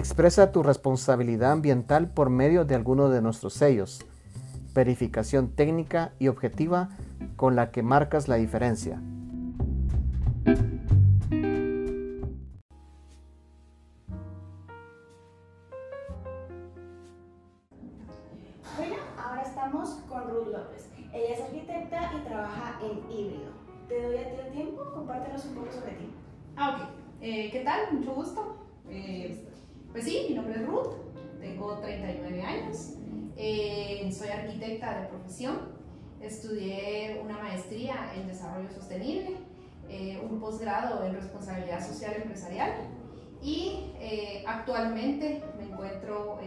Expresa 0.00 0.50
tu 0.50 0.62
responsabilidad 0.62 1.52
ambiental 1.52 2.08
por 2.08 2.30
medio 2.30 2.64
de 2.64 2.74
alguno 2.74 3.10
de 3.10 3.20
nuestros 3.20 3.52
sellos. 3.52 4.02
Verificación 4.72 5.50
técnica 5.50 6.14
y 6.18 6.28
objetiva 6.28 6.88
con 7.36 7.54
la 7.54 7.70
que 7.70 7.82
marcas 7.82 8.26
la 8.26 8.36
diferencia. 8.36 8.98
Bueno, 18.78 18.96
ahora 19.22 19.42
estamos 19.42 19.90
con 20.08 20.30
Ruth 20.30 20.48
López. 20.50 20.88
Ella 21.12 21.34
es 21.34 21.40
arquitecta 21.42 22.10
y 22.16 22.26
trabaja 22.26 22.78
en 22.82 23.12
híbrido. 23.12 23.50
Te 23.86 24.02
doy 24.02 24.16
a 24.16 24.30
ti 24.30 24.36
el 24.46 24.52
tiempo, 24.54 24.82
compártenos 24.94 25.44
un 25.44 25.56
poco 25.56 25.70
sobre 25.72 25.92
ti. 25.92 26.10
Ah, 26.56 26.70
ok. 26.70 26.88
Eh, 27.20 27.50
¿Qué 27.52 27.60
tal? 27.60 27.92
Mucho 27.92 28.14
gusto. 28.14 28.56
Eh, 28.88 29.46
pues 29.92 30.04
sí, 30.04 30.26
mi 30.28 30.34
nombre 30.36 30.54
es 30.54 30.66
Ruth, 30.66 30.94
tengo 31.40 31.78
39 31.78 32.42
años, 32.42 32.94
eh, 33.36 34.08
soy 34.12 34.28
arquitecta 34.28 35.00
de 35.00 35.08
profesión, 35.08 35.58
estudié 36.20 37.20
una 37.24 37.38
maestría 37.38 38.12
en 38.14 38.28
desarrollo 38.28 38.70
sostenible, 38.70 39.38
eh, 39.88 40.20
un 40.22 40.38
posgrado 40.38 41.04
en 41.04 41.14
responsabilidad 41.14 41.84
social 41.84 42.14
empresarial 42.22 42.72
y 43.42 43.92
actualmente 44.46 45.42
me 45.56 45.64
encuentro 45.64 46.38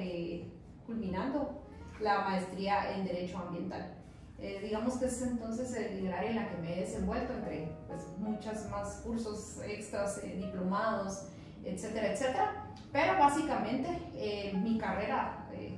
culminando 0.86 1.64
la 2.00 2.22
maestría 2.22 2.96
en 2.96 3.06
derecho 3.06 3.40
ambiental. 3.40 3.96
digamos 4.38 4.98
que 4.98 5.06
es 5.06 5.22
entonces 5.24 5.74
el 5.76 6.14
área 6.14 6.30
en 6.30 6.36
la 6.36 6.50
que 6.50 6.58
me 6.58 6.78
he 6.78 6.82
desenvuelto 6.82 7.34
entre 7.34 7.76
pues, 7.88 8.08
muchos 8.20 8.70
más 8.70 9.02
cursos 9.04 9.60
extras, 9.66 10.22
diplomados, 10.22 11.30
etcétera, 11.66 12.12
etcétera. 12.12 12.64
Pero 12.92 13.18
básicamente 13.18 13.90
eh, 14.16 14.54
mi 14.56 14.78
carrera, 14.78 15.48
eh, 15.54 15.76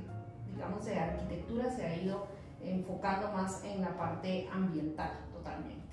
digamos, 0.53 0.85
de 0.85 0.99
arquitectura 0.99 1.69
se 1.69 1.85
ha 1.85 1.95
ido 1.95 2.27
enfocando 2.61 3.31
más 3.31 3.63
en 3.63 3.81
la 3.81 3.95
parte 3.97 4.49
ambiental 4.51 5.11
totalmente. 5.31 5.85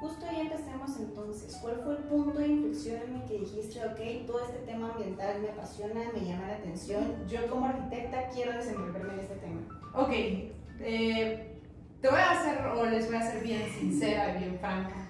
Justo 0.00 0.26
ahí 0.26 0.42
empecemos 0.42 0.96
entonces. 0.98 1.58
¿Cuál 1.62 1.80
fue 1.82 1.96
el 1.96 2.04
punto 2.04 2.38
de 2.38 2.48
inflexión 2.48 3.00
en 3.02 3.14
el 3.16 3.22
que 3.24 3.38
dijiste, 3.38 3.80
ok, 3.84 4.26
todo 4.26 4.40
este 4.44 4.58
tema 4.66 4.90
ambiental 4.92 5.40
me 5.40 5.48
apasiona, 5.48 6.00
me 6.12 6.20
llama 6.20 6.48
la 6.48 6.54
atención, 6.54 7.26
yo 7.26 7.48
como 7.48 7.66
arquitecta 7.66 8.28
quiero 8.28 8.52
desenvolverme 8.52 9.14
en 9.14 9.20
este 9.20 9.36
tema? 9.36 9.60
Ok, 9.94 10.10
eh, 10.80 11.60
te 12.02 12.08
voy 12.08 12.20
a 12.20 12.30
hacer, 12.30 12.66
o 12.66 12.84
les 12.84 13.06
voy 13.06 13.16
a 13.16 13.22
ser 13.22 13.42
bien 13.42 13.68
sincera 13.70 14.36
y 14.36 14.38
bien 14.38 14.58
franca. 14.60 15.08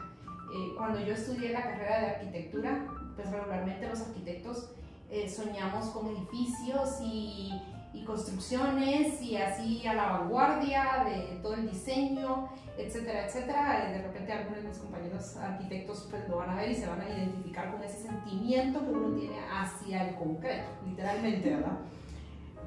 cuando 0.78 1.00
yo 1.00 1.12
estudié 1.12 1.50
la 1.50 1.62
carrera 1.62 2.00
de 2.00 2.06
arquitectura, 2.06 2.86
pues 3.16 3.30
regularmente 3.30 3.88
los 3.88 4.00
arquitectos 4.02 4.70
eh, 5.10 5.28
soñamos 5.28 5.86
con 5.86 6.06
edificios 6.08 7.00
y, 7.00 7.52
y, 7.94 8.04
construcciones 8.04 9.20
y 9.22 9.36
así 9.36 9.86
a 9.86 9.94
la 9.94 10.18
vanguardia 10.18 11.04
de 11.04 11.38
todo 11.40 11.54
el 11.54 11.70
diseño, 11.70 12.48
etcétera, 12.76 13.26
etcétera. 13.26 13.90
De 13.90 14.02
repente 14.02 14.32
algunos 14.32 14.62
de 14.62 14.68
mis 14.68 14.78
compañeros 14.78 15.36
arquitectos 15.36 16.06
pues 16.10 16.28
lo 16.28 16.38
van 16.38 16.50
a 16.50 16.56
ver 16.56 16.70
y 16.70 16.74
se 16.74 16.86
van 16.86 17.00
a 17.00 17.08
identificar 17.08 17.72
con 17.72 17.82
ese 17.82 18.02
sentimiento 18.02 18.80
que 18.80 18.90
uno 18.90 19.16
tiene 19.16 19.38
hacia 19.50 20.08
el 20.08 20.16
concreto, 20.16 20.68
literalmente, 20.86 21.50
¿verdad? 21.50 21.78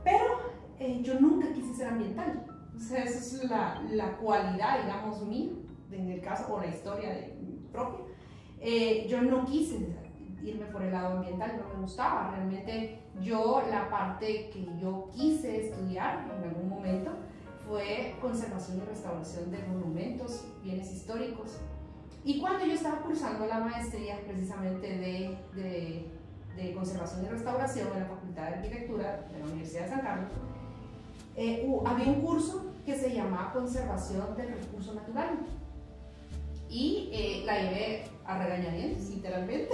Pero 0.04 0.26
eh, 0.80 1.02
yo 1.04 1.20
nunca 1.20 1.52
quise 1.54 1.74
ser 1.74 1.90
ambiental. 1.90 2.46
O 2.76 2.80
sea, 2.80 3.04
esa 3.04 3.20
es 3.20 3.44
la, 3.50 3.82
la 3.92 4.16
cualidad, 4.18 4.84
digamos, 4.84 5.22
mía, 5.26 5.52
en 5.92 6.10
el 6.10 6.22
caso, 6.22 6.54
o 6.54 6.62
la 6.62 6.68
historia 6.68 7.10
de, 7.10 7.36
propia. 7.72 8.06
Eh, 8.62 9.06
yo 9.10 9.22
no 9.22 9.46
quise 9.46 9.78
irme 10.44 10.66
por 10.68 10.82
el 10.82 10.92
lado 10.92 11.18
ambiental, 11.18 11.58
no 11.58 11.74
me 11.74 11.82
gustaba. 11.82 12.32
Realmente 12.32 13.00
yo 13.22 13.64
la 13.70 13.90
parte 13.90 14.50
que 14.52 14.68
yo 14.80 15.10
quise 15.14 15.68
estudiar 15.68 16.26
en 16.38 16.50
algún 16.50 16.70
momento 16.70 17.12
fue 17.68 18.16
conservación 18.22 18.78
y 18.78 18.82
restauración 18.82 19.52
de 19.52 19.60
monumentos, 19.68 20.46
bienes 20.64 20.92
históricos. 20.92 21.60
Y 22.24 22.40
cuando 22.40 22.66
yo 22.66 22.74
estaba 22.74 22.98
cursando 23.00 23.46
la 23.46 23.60
maestría 23.60 24.20
precisamente 24.26 24.88
de, 24.88 25.38
de, 25.56 26.08
de 26.56 26.74
conservación 26.74 27.26
y 27.26 27.30
restauración 27.30 27.88
en 27.94 28.00
la 28.02 28.06
Facultad 28.08 28.44
de 28.44 28.56
Arquitectura 28.56 29.28
de 29.32 29.40
la 29.40 29.46
Universidad 29.46 29.84
de 29.84 29.90
San 29.90 30.02
Carlos, 30.02 30.32
eh, 31.36 31.66
había 31.86 32.08
un 32.08 32.22
curso 32.22 32.66
que 32.86 32.98
se 32.98 33.14
llamaba 33.14 33.54
Conservación 33.54 34.36
del 34.36 34.50
Recurso 34.50 34.94
Natural 34.94 35.40
y 36.70 37.10
eh, 37.14 37.44
la 37.46 37.62
llevé 37.62 38.04
a 38.26 38.38
regañadientes, 38.44 39.10
literalmente, 39.10 39.69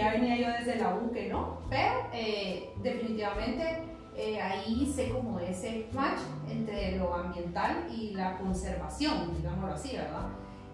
ya 0.00 0.12
venía 0.12 0.36
yo 0.36 0.52
desde 0.58 0.80
la 0.80 0.94
U 0.94 1.12
que 1.12 1.28
no, 1.28 1.58
pero 1.68 1.92
eh, 2.12 2.72
definitivamente 2.82 3.82
eh, 4.16 4.40
ahí 4.40 4.82
hice 4.82 5.10
como 5.10 5.38
ese 5.38 5.88
match 5.92 6.20
entre 6.50 6.96
lo 6.96 7.14
ambiental 7.14 7.86
y 7.90 8.14
la 8.14 8.38
conservación, 8.38 9.36
digámoslo 9.36 9.74
así, 9.74 9.96
¿verdad? 9.96 10.28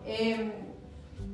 Em, 0.05 0.53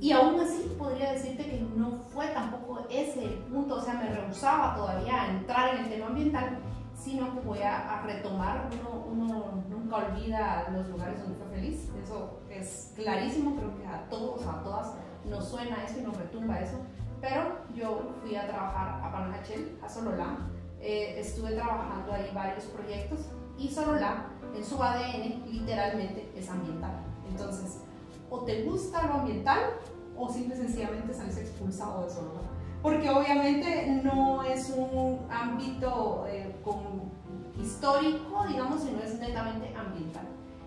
y 0.01 0.11
aún 0.13 0.41
así 0.41 0.75
podría 0.79 1.13
decirte 1.13 1.45
que 1.45 1.61
no 1.77 1.99
fue 2.09 2.29
tampoco 2.29 2.87
ese 2.91 3.25
el 3.25 3.35
punto, 3.51 3.77
o 3.77 3.81
sea, 3.81 3.95
me 3.95 4.09
rehusaba 4.09 4.75
todavía 4.75 5.23
a 5.23 5.31
entrar 5.31 5.75
en 5.75 5.85
el 5.85 5.91
tema 5.91 6.07
ambiental, 6.07 6.59
sino 6.95 7.35
que 7.35 7.41
voy 7.41 7.61
a, 7.61 8.03
retomar, 8.07 8.71
uno, 8.81 9.05
uno, 9.11 9.65
nunca 9.69 9.97
olvida 9.97 10.69
los 10.73 10.89
lugares 10.89 11.21
donde 11.21 11.39
fue 11.39 11.57
feliz, 11.57 11.91
eso 12.03 12.41
es 12.51 12.93
clarísimo, 12.97 13.57
creo 13.57 13.77
que 13.77 13.87
a 13.87 14.09
todos, 14.09 14.47
a 14.47 14.63
todas 14.63 14.95
nos 15.25 15.49
suena 15.49 15.85
eso 15.85 16.01
y 16.01 16.03
nos 16.03 16.17
retumba 16.17 16.61
eso, 16.61 16.79
pero 17.23 17.61
yo 17.75 18.17
fui 18.21 18.37
a 18.37 18.47
trabajar 18.47 19.01
a 19.03 19.11
Panajachel, 19.11 19.79
a 19.83 19.89
Sololá, 19.89 20.37
eh, 20.81 21.15
estuve 21.19 21.53
trabajando 21.53 22.13
ahí 22.13 22.31
varios 22.35 22.65
proyectos 22.65 23.21
y 23.57 23.71
Sololá 23.71 24.27
en 24.55 24.65
su 24.65 24.83
ADN 24.83 25.45
literalmente 25.47 26.31
es 26.37 26.51
ambiental, 26.51 26.97
entonces 27.31 27.79
o 28.29 28.41
te 28.41 28.65
gusta 28.65 29.07
lo 29.07 29.15
ambiental 29.15 29.61
o 30.17 30.29
simple 30.29 30.57
y 30.57 30.59
sencillamente 30.59 31.15
sales 31.15 31.39
expulsado 31.39 32.05
de 32.05 32.11
Sololá 32.11 32.43
porque 32.83 33.09
obviamente 33.09 34.01
no 34.03 34.43
es 34.43 34.71
un 34.77 35.21
ámbito 35.31 36.27
eh, 36.29 36.53
histórico, 37.63 38.45
digamos, 38.49 38.83
sino 38.83 39.01
es 39.01 39.21
netamente 39.21 39.73
ambiental. 39.77 40.27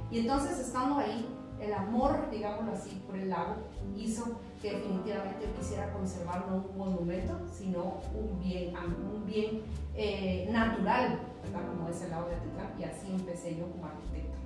Y 0.09 0.19
entonces 0.19 0.57
estando 0.59 0.99
ahí, 0.99 1.27
el 1.59 1.73
amor, 1.73 2.29
digámoslo 2.31 2.71
así, 2.71 3.01
por 3.05 3.17
el 3.17 3.29
lago 3.29 3.55
hizo 3.97 4.39
que 4.65 4.77
definitivamente 4.77 5.45
quisiera 5.57 5.93
conservar 5.93 6.47
no 6.47 6.55
un 6.55 6.77
monumento, 6.77 7.37
sino 7.53 8.01
un 8.15 8.39
bien, 8.39 8.73
un 9.13 9.23
bien 9.25 9.61
eh, 9.95 10.49
natural, 10.51 11.19
como 11.53 11.89
es 11.89 12.01
el 12.01 12.09
lago 12.09 12.29
de 12.29 12.35
Atitlán, 12.35 12.73
y 12.79 12.83
así 12.83 13.11
empecé 13.11 13.57
yo 13.57 13.69
como 13.71 13.85
arquitecta. 13.85 14.37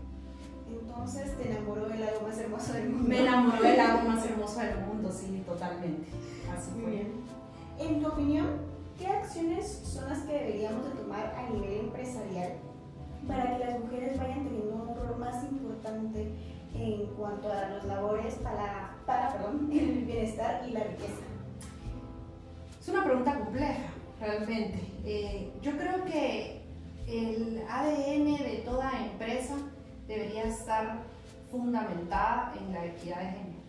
Entonces 0.69 1.37
te 1.37 1.51
enamoró 1.51 1.87
del 1.87 2.01
lago 2.01 2.27
más 2.27 2.37
hermoso 2.37 2.73
del 2.73 2.89
mundo. 2.89 3.09
Me 3.09 3.21
enamoró 3.21 3.63
del 3.63 3.77
lago 3.77 4.01
más 4.09 4.25
hermoso 4.25 4.59
del 4.59 4.79
mundo, 4.79 5.09
sí, 5.09 5.41
totalmente. 5.47 6.09
Así 6.53 6.71
fue. 6.71 6.91
Bien. 6.91 7.11
En 7.79 8.01
tu 8.01 8.07
opinión, 8.09 8.47
¿qué 8.97 9.07
acciones 9.07 9.67
son 9.85 10.09
las 10.09 10.19
que 10.23 10.33
deberíamos 10.33 10.83
de 10.83 10.91
tomar 11.01 11.33
a 11.33 11.49
nivel 11.49 11.79
empresarial 11.85 12.55
para 13.25 13.57
que 13.57 13.65
las 13.65 13.79
mujeres 13.79 14.19
vayan 14.19 14.43
teniendo 14.43 14.75
un 14.75 14.95
rol 14.97 15.17
más 15.17 15.43
importante 15.45 16.33
en 16.73 17.05
cuanto 17.15 17.51
a 17.51 17.69
las 17.69 17.85
labores 17.85 18.35
para, 18.35 18.88
para 19.09 19.33
perdón, 19.33 19.69
el 19.73 20.05
bienestar 20.05 20.63
y 20.69 20.71
la 20.71 20.83
riqueza? 20.83 21.23
Es 22.79 22.87
una 22.87 23.03
pregunta 23.03 23.39
compleja, 23.39 23.89
realmente. 24.19 24.79
Eh, 25.03 25.51
yo 25.63 25.71
creo 25.77 26.05
que 26.05 26.61
el 27.07 27.63
ADN 27.67 28.37
de 28.37 28.61
toda 28.63 28.91
empresa 29.03 29.55
debería 30.07 30.43
estar 30.43 30.99
fundamentada 31.51 32.53
en 32.59 32.71
la 32.71 32.85
equidad 32.85 33.17
de 33.17 33.31
género 33.31 33.59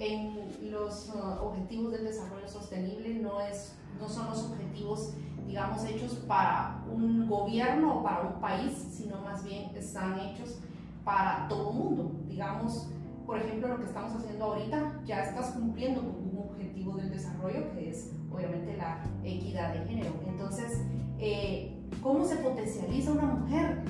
en 0.00 0.72
los 0.72 1.10
uh, 1.14 1.44
objetivos 1.44 1.92
del 1.92 2.04
desarrollo 2.04 2.48
sostenible 2.48 3.16
no, 3.16 3.38
es, 3.38 3.74
no 4.00 4.08
son 4.08 4.30
los 4.30 4.44
objetivos, 4.44 5.12
digamos, 5.46 5.84
hechos 5.84 6.14
para 6.26 6.82
un 6.90 7.28
gobierno 7.28 7.98
o 7.98 8.02
para 8.02 8.22
un 8.22 8.40
país, 8.40 8.72
sino 8.90 9.20
más 9.20 9.44
bien 9.44 9.76
están 9.76 10.18
hechos 10.18 10.58
para 11.04 11.46
todo 11.48 11.70
el 11.70 11.76
mundo. 11.76 12.12
Digamos, 12.28 12.88
por 13.30 13.38
ejemplo, 13.38 13.68
lo 13.68 13.78
que 13.78 13.84
estamos 13.84 14.12
haciendo 14.16 14.44
ahorita, 14.44 15.02
ya 15.06 15.22
estás 15.22 15.50
cumpliendo 15.50 16.00
con 16.00 16.16
un 16.16 16.48
objetivo 16.50 16.96
del 16.96 17.10
desarrollo 17.10 17.70
que 17.74 17.90
es 17.90 18.10
obviamente 18.28 18.76
la 18.76 19.04
equidad 19.22 19.72
de 19.72 19.86
género. 19.86 20.10
Entonces, 20.26 20.80
eh, 21.20 21.78
¿cómo 22.02 22.24
se 22.24 22.34
potencializa 22.38 23.12
una 23.12 23.26
mujer? 23.26 23.84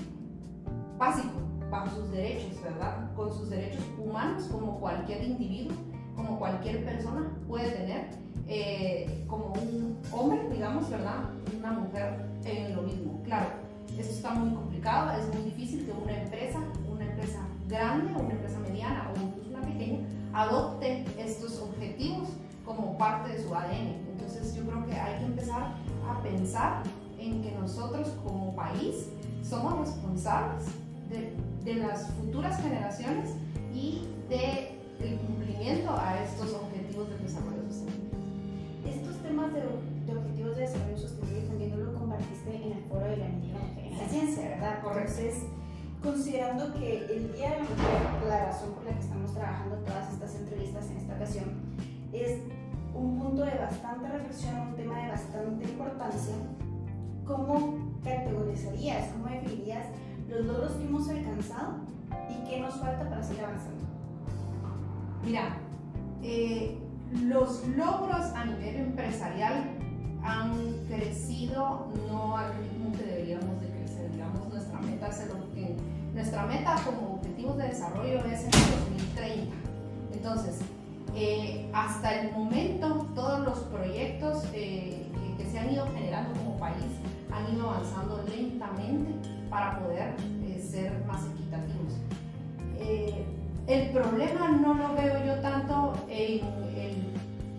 Básico, 0.98 1.40
bajo 1.70 1.88
sus 1.88 2.10
derechos, 2.10 2.62
¿verdad? 2.62 3.14
Con 3.14 3.32
sus 3.32 3.48
derechos 3.48 3.82
humanos 3.98 4.46
como 4.52 4.78
cualquier 4.78 5.24
individuo 5.24 5.74
como 6.14 6.38
cualquier 6.38 6.84
persona 6.84 7.32
puede 7.48 7.70
tener, 7.70 8.10
eh, 8.46 9.24
como 9.26 9.54
un 9.54 9.96
hombre, 10.12 10.50
digamos, 10.50 10.90
¿verdad? 10.90 11.30
Una 11.58 11.72
mujer 11.72 12.26
en 12.44 12.76
lo 12.76 12.82
mismo. 12.82 13.22
Claro, 13.24 13.46
eso 13.98 14.10
está 14.10 14.34
muy 14.34 14.54
complicado, 14.54 15.18
es 15.18 15.34
muy 15.34 15.44
difícil 15.44 15.86
que 15.86 15.92
una 15.92 16.22
empresa, 16.22 16.60
una 16.92 17.06
empresa 17.06 17.40
grande 17.70 18.12
o 18.14 18.20
una 18.20 18.34
empresa 18.34 18.58
mediana 18.58 19.12
o 19.14 19.29
una 19.60 19.72
pequeña, 19.72 19.98
adopte 20.32 21.04
estos 21.18 21.60
objetivos 21.60 22.28
como 22.64 22.96
parte 22.98 23.32
de 23.32 23.42
su 23.42 23.54
ADN. 23.54 23.94
Entonces 24.12 24.54
yo 24.54 24.64
creo 24.64 24.86
que 24.86 24.94
hay 24.94 25.18
que 25.18 25.24
empezar 25.26 25.74
a 26.08 26.22
pensar 26.22 26.82
en 27.18 27.42
que 27.42 27.52
nosotros 27.52 28.08
como 28.24 28.54
país 28.54 29.08
somos 29.42 29.78
responsables 29.78 30.66
de, 31.08 31.34
de 31.64 31.80
las 31.80 32.10
futuras 32.12 32.60
generaciones 32.60 33.30
y 33.74 34.06
del 34.28 34.80
el 35.00 35.18
cumplimiento 35.18 35.90
a 35.98 36.22
estos 36.22 36.52
objetivos 36.52 37.08
de 37.08 37.18
desarrollo 37.18 37.62
sostenible. 37.68 38.10
Estos 38.86 39.16
temas 39.22 39.52
de, 39.52 39.60
de 39.60 40.18
objetivos 40.18 40.56
de 40.56 40.62
desarrollo 40.62 40.98
sostenible 40.98 41.48
también 41.48 41.84
lo 41.84 41.94
compartiste 41.94 42.54
en 42.54 42.72
el 42.72 42.84
foro 42.84 43.06
de 43.06 43.16
la 43.16 43.28
niña 43.28 43.56
en 43.78 43.98
la 43.98 44.08
ciencia, 44.08 44.48
¿verdad? 44.48 44.82
Correcto. 44.82 45.12
Entonces, 45.18 45.44
considerando 46.02 46.72
que 46.74 47.06
reflexión, 54.30 54.68
un 54.68 54.76
tema 54.76 54.96
de 54.98 55.08
bastante 55.08 55.64
importancia, 55.64 56.34
¿cómo 57.26 58.00
categorizarías, 58.04 59.08
cómo 59.12 59.26
definirías 59.26 59.86
los 60.28 60.46
logros 60.46 60.72
que 60.72 60.84
hemos 60.84 61.08
alcanzado 61.08 61.74
y 62.28 62.48
qué 62.48 62.60
nos 62.60 62.74
falta 62.76 63.08
para 63.08 63.22
seguir 63.22 63.44
avanzando? 63.44 63.84
Mira, 65.24 65.56
eh, 66.22 66.78
los 67.24 67.66
logros 67.68 68.26
a 68.34 68.44
nivel 68.44 68.76
empresarial 68.76 69.64
han 70.22 70.52
crecido 70.86 71.88
no 72.08 72.36
al 72.36 72.54
ritmo 72.54 72.92
que 72.92 73.04
deberíamos 73.04 73.60
de 73.60 73.68
crecer. 73.68 74.12
Digamos, 74.12 74.48
nuestra 74.48 74.80
meta, 74.80 75.08
es 75.08 75.20
el, 75.20 75.76
nuestra 76.14 76.46
meta 76.46 76.76
como 76.84 77.14
objetivos 77.14 77.56
de 77.56 77.64
desarrollo 77.64 78.24
es 78.26 78.40
en 78.40 78.46
el 78.46 79.06
2030. 79.16 79.56
Entonces, 80.12 80.60
eh, 81.14 81.68
hasta 81.72 82.20
el 82.20 82.32
momento, 82.32 83.06
todos 83.14 83.40
los 83.40 83.58
proyectos 83.60 84.44
eh, 84.54 85.06
que, 85.36 85.44
se 85.44 85.58
han 85.58 85.72
ido 85.72 85.86
generando 85.92 86.38
como 86.38 86.56
país 86.58 86.84
han 87.32 87.52
ido 87.54 87.68
avanzando 87.68 88.22
lentamente 88.28 89.28
para 89.48 89.80
poder 89.80 90.14
eh, 90.44 90.60
ser 90.60 91.04
más 91.06 91.22
equitativos. 91.34 91.94
el 93.66 93.90
problema 93.90 94.50
no 94.52 94.74
lo 94.74 94.94
veo 94.94 95.24
yo 95.24 95.40
tanto 95.40 95.94
en, 96.08 96.40
en, 96.76 97.12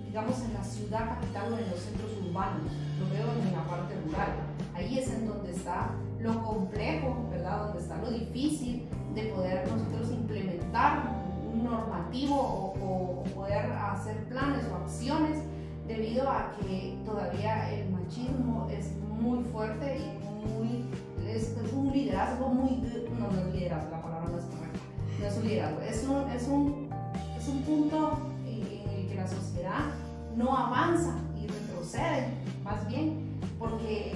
digamos, 0.06 0.42
en 0.42 0.54
la 0.54 0.64
ciudad 0.64 1.10
capital 1.10 1.54
o 1.54 1.58
en 1.58 1.70
los 1.70 1.80
centros 1.80 2.12
urbanos, 2.26 2.72
lo 3.00 3.10
veo 3.10 3.28
en 3.46 3.52
la 3.52 3.64
parte 3.66 3.96
rural. 4.06 4.32
Ahí 4.74 5.00
es 5.00 5.10
en 5.10 5.28
donde 5.28 5.52
está 5.52 5.90
lo 6.20 6.42
complejo, 6.44 7.28
¿verdad? 7.30 7.66
Donde 7.66 7.80
está 7.80 7.98
lo 7.98 8.12
difícil 8.12 8.88
de 9.14 9.24
poder 9.24 9.70
nosotros 9.70 10.12
implementar 10.12 11.21
normativo 11.54 12.36
o, 12.36 13.24
poder 13.36 13.72
hacer 13.72 14.24
planes 14.26 14.66
o 14.72 14.76
acciones 14.76 15.40
debido 15.88 16.30
a 16.30 16.52
que 16.60 16.98
todavía 17.06 17.72
el 17.74 17.90
machismo 17.92 18.68
es 18.70 18.92
muy 19.20 19.44
fuerte 19.46 19.98
y 19.98 20.48
muy, 20.48 20.86
es, 21.28 21.56
es 21.58 21.74
un 21.74 21.92
liderazgo 21.92 22.50
muy, 22.50 22.82
no, 23.20 23.32
no 23.32 23.48
es 23.48 23.54
liderazgo, 23.54 23.92
la 23.92 24.02
palabra 24.02 24.30
no 24.30 24.38
es 24.38 24.46
correcta, 24.46 24.80
no 25.20 25.26
es 25.26 25.38
un 25.38 25.48
liderazgo, 25.48 25.82
es 25.82 26.08
un, 26.08 26.30
es 26.32 26.48
un, 26.48 26.90
es 27.38 27.48
un 27.48 27.62
punto 27.62 28.18
en 28.46 28.90
el 28.90 29.08
que 29.08 29.16
la 29.16 29.28
sociedad 29.28 29.86
no 30.36 30.56
avanza 30.56 31.16
y 31.36 31.48
retrocede, 31.48 32.28
más 32.64 32.88
bien, 32.88 33.40
porque 33.60 34.16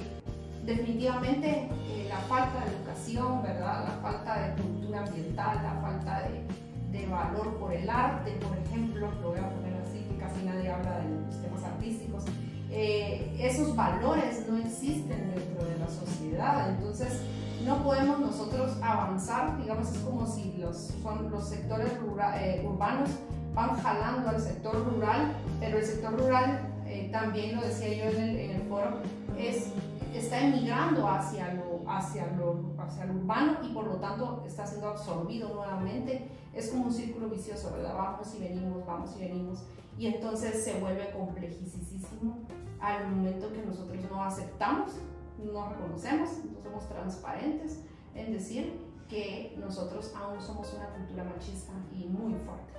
definitivamente 0.64 1.68
eh, 1.88 2.06
la 2.08 2.18
falta 2.18 2.64
de 2.64 2.72
educación, 2.76 3.42
¿verdad? 3.42 3.84
la 3.84 4.02
falta 4.02 4.40
de 4.40 4.62
cultura 4.62 5.04
ambiental, 5.04 5.62
la 5.62 5.80
falta 5.80 6.22
de, 6.22 6.65
de, 6.96 7.06
valor 7.06 7.54
por 7.58 7.72
el 7.72 7.88
arte, 7.88 8.32
por 8.32 8.56
ejemplo, 8.58 9.08
lo 9.22 9.30
voy 9.30 9.38
a 9.38 9.50
poner 9.50 9.74
así, 9.82 10.00
que 10.08 10.16
casi 10.16 10.44
nadie 10.44 10.70
habla 10.70 10.98
de 10.98 11.10
los 11.26 11.40
temas 11.40 11.62
artísticos, 11.62 12.24
eh, 12.70 13.36
esos 13.38 13.74
valores 13.76 14.46
no 14.48 14.58
existen 14.58 15.32
dentro 15.34 15.64
de 15.64 15.78
la 15.78 15.88
sociedad, 15.88 16.70
entonces 16.70 17.20
no 17.64 17.82
podemos 17.82 18.20
nosotros 18.20 18.76
avanzar, 18.82 19.56
digamos, 19.58 19.90
es 19.90 19.98
como 19.98 20.26
si 20.26 20.54
los, 20.58 20.92
son 21.02 21.30
los 21.30 21.48
sectores 21.48 21.98
rural, 22.00 22.34
eh, 22.42 22.64
urbanos 22.66 23.10
van 23.54 23.76
jalando 23.80 24.28
al 24.28 24.40
sector 24.40 24.84
rural, 24.92 25.32
pero 25.60 25.78
el 25.78 25.84
sector 25.84 26.18
rural, 26.18 26.60
eh, 26.86 27.08
también 27.10 27.56
lo 27.56 27.62
decía 27.62 27.88
yo 27.88 28.10
en 28.10 28.22
el, 28.22 28.36
en 28.36 28.50
el 28.56 28.62
foro, 28.68 28.98
es 29.38 29.70
está 30.18 30.40
emigrando 30.40 31.08
hacia 31.08 31.54
lo, 31.54 31.82
hacia, 31.90 32.26
lo, 32.38 32.56
hacia 32.78 33.04
lo 33.06 33.14
urbano 33.14 33.58
y 33.62 33.68
por 33.72 33.86
lo 33.86 33.96
tanto 33.96 34.42
está 34.46 34.66
siendo 34.66 34.88
absorbido 34.88 35.48
nuevamente. 35.54 36.28
Es 36.56 36.70
como 36.70 36.86
un 36.86 36.92
círculo 36.92 37.28
vicioso, 37.28 37.70
¿verdad? 37.72 37.94
Vamos 37.94 38.34
y 38.34 38.40
venimos, 38.40 38.86
vamos 38.86 39.14
y 39.16 39.20
venimos. 39.20 39.62
Y 39.98 40.06
entonces 40.06 40.64
se 40.64 40.80
vuelve 40.80 41.10
complejísimo 41.10 42.38
al 42.80 43.10
momento 43.10 43.52
que 43.52 43.62
nosotros 43.62 43.98
no 44.10 44.22
aceptamos, 44.24 44.92
no 45.38 45.68
reconocemos, 45.68 46.30
no 46.44 46.62
somos 46.62 46.88
transparentes 46.88 47.80
en 48.14 48.32
decir 48.32 48.72
que 49.08 49.54
nosotros 49.58 50.12
aún 50.16 50.40
somos 50.40 50.72
una 50.74 50.88
cultura 50.94 51.24
machista 51.24 51.72
y 51.92 52.06
muy 52.06 52.34
fuerte, 52.34 52.72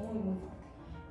muy, 0.00 0.14
muy 0.14 0.38
fuerte. 0.38 0.54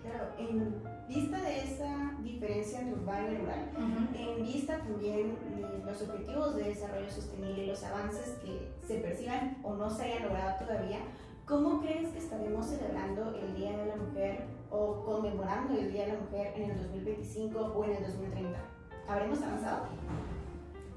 Claro, 0.01 0.33
en 0.37 0.83
vista 1.07 1.41
de 1.41 1.59
esa 1.63 2.17
diferencia 2.21 2.81
entre 2.81 2.99
urbano 2.99 3.31
y 3.31 3.37
rural, 3.37 3.71
uh 3.73 3.79
-huh. 3.79 4.37
en 4.37 4.43
vista 4.43 4.77
también 4.79 5.37
de 5.55 5.85
los 5.85 6.01
objetivos 6.01 6.55
de 6.55 6.63
desarrollo 6.63 7.09
sostenible 7.09 7.67
los 7.67 7.83
avances 7.83 8.37
que 8.43 8.73
se 8.85 8.99
perciban 8.99 9.57
o 9.63 9.75
no 9.75 9.89
se 9.89 10.03
hayan 10.03 10.23
logrado 10.23 10.65
todavía, 10.65 10.99
¿cómo 11.45 11.81
crees 11.81 12.09
que 12.09 12.19
estaremos 12.19 12.65
celebrando 12.65 13.35
el 13.35 13.55
Día 13.55 13.77
de 13.77 13.85
la 13.87 13.95
Mujer 13.95 14.45
o 14.71 15.03
conmemorando 15.03 15.77
el 15.77 15.91
Día 15.91 16.05
de 16.05 16.13
la 16.13 16.19
Mujer 16.19 16.53
en 16.55 16.71
el 16.71 16.77
2025 16.77 17.59
o 17.59 17.83
en 17.85 17.91
el 17.91 18.03
2030? 18.03 18.59
¿Habremos 19.07 19.41
avanzado? 19.41 19.83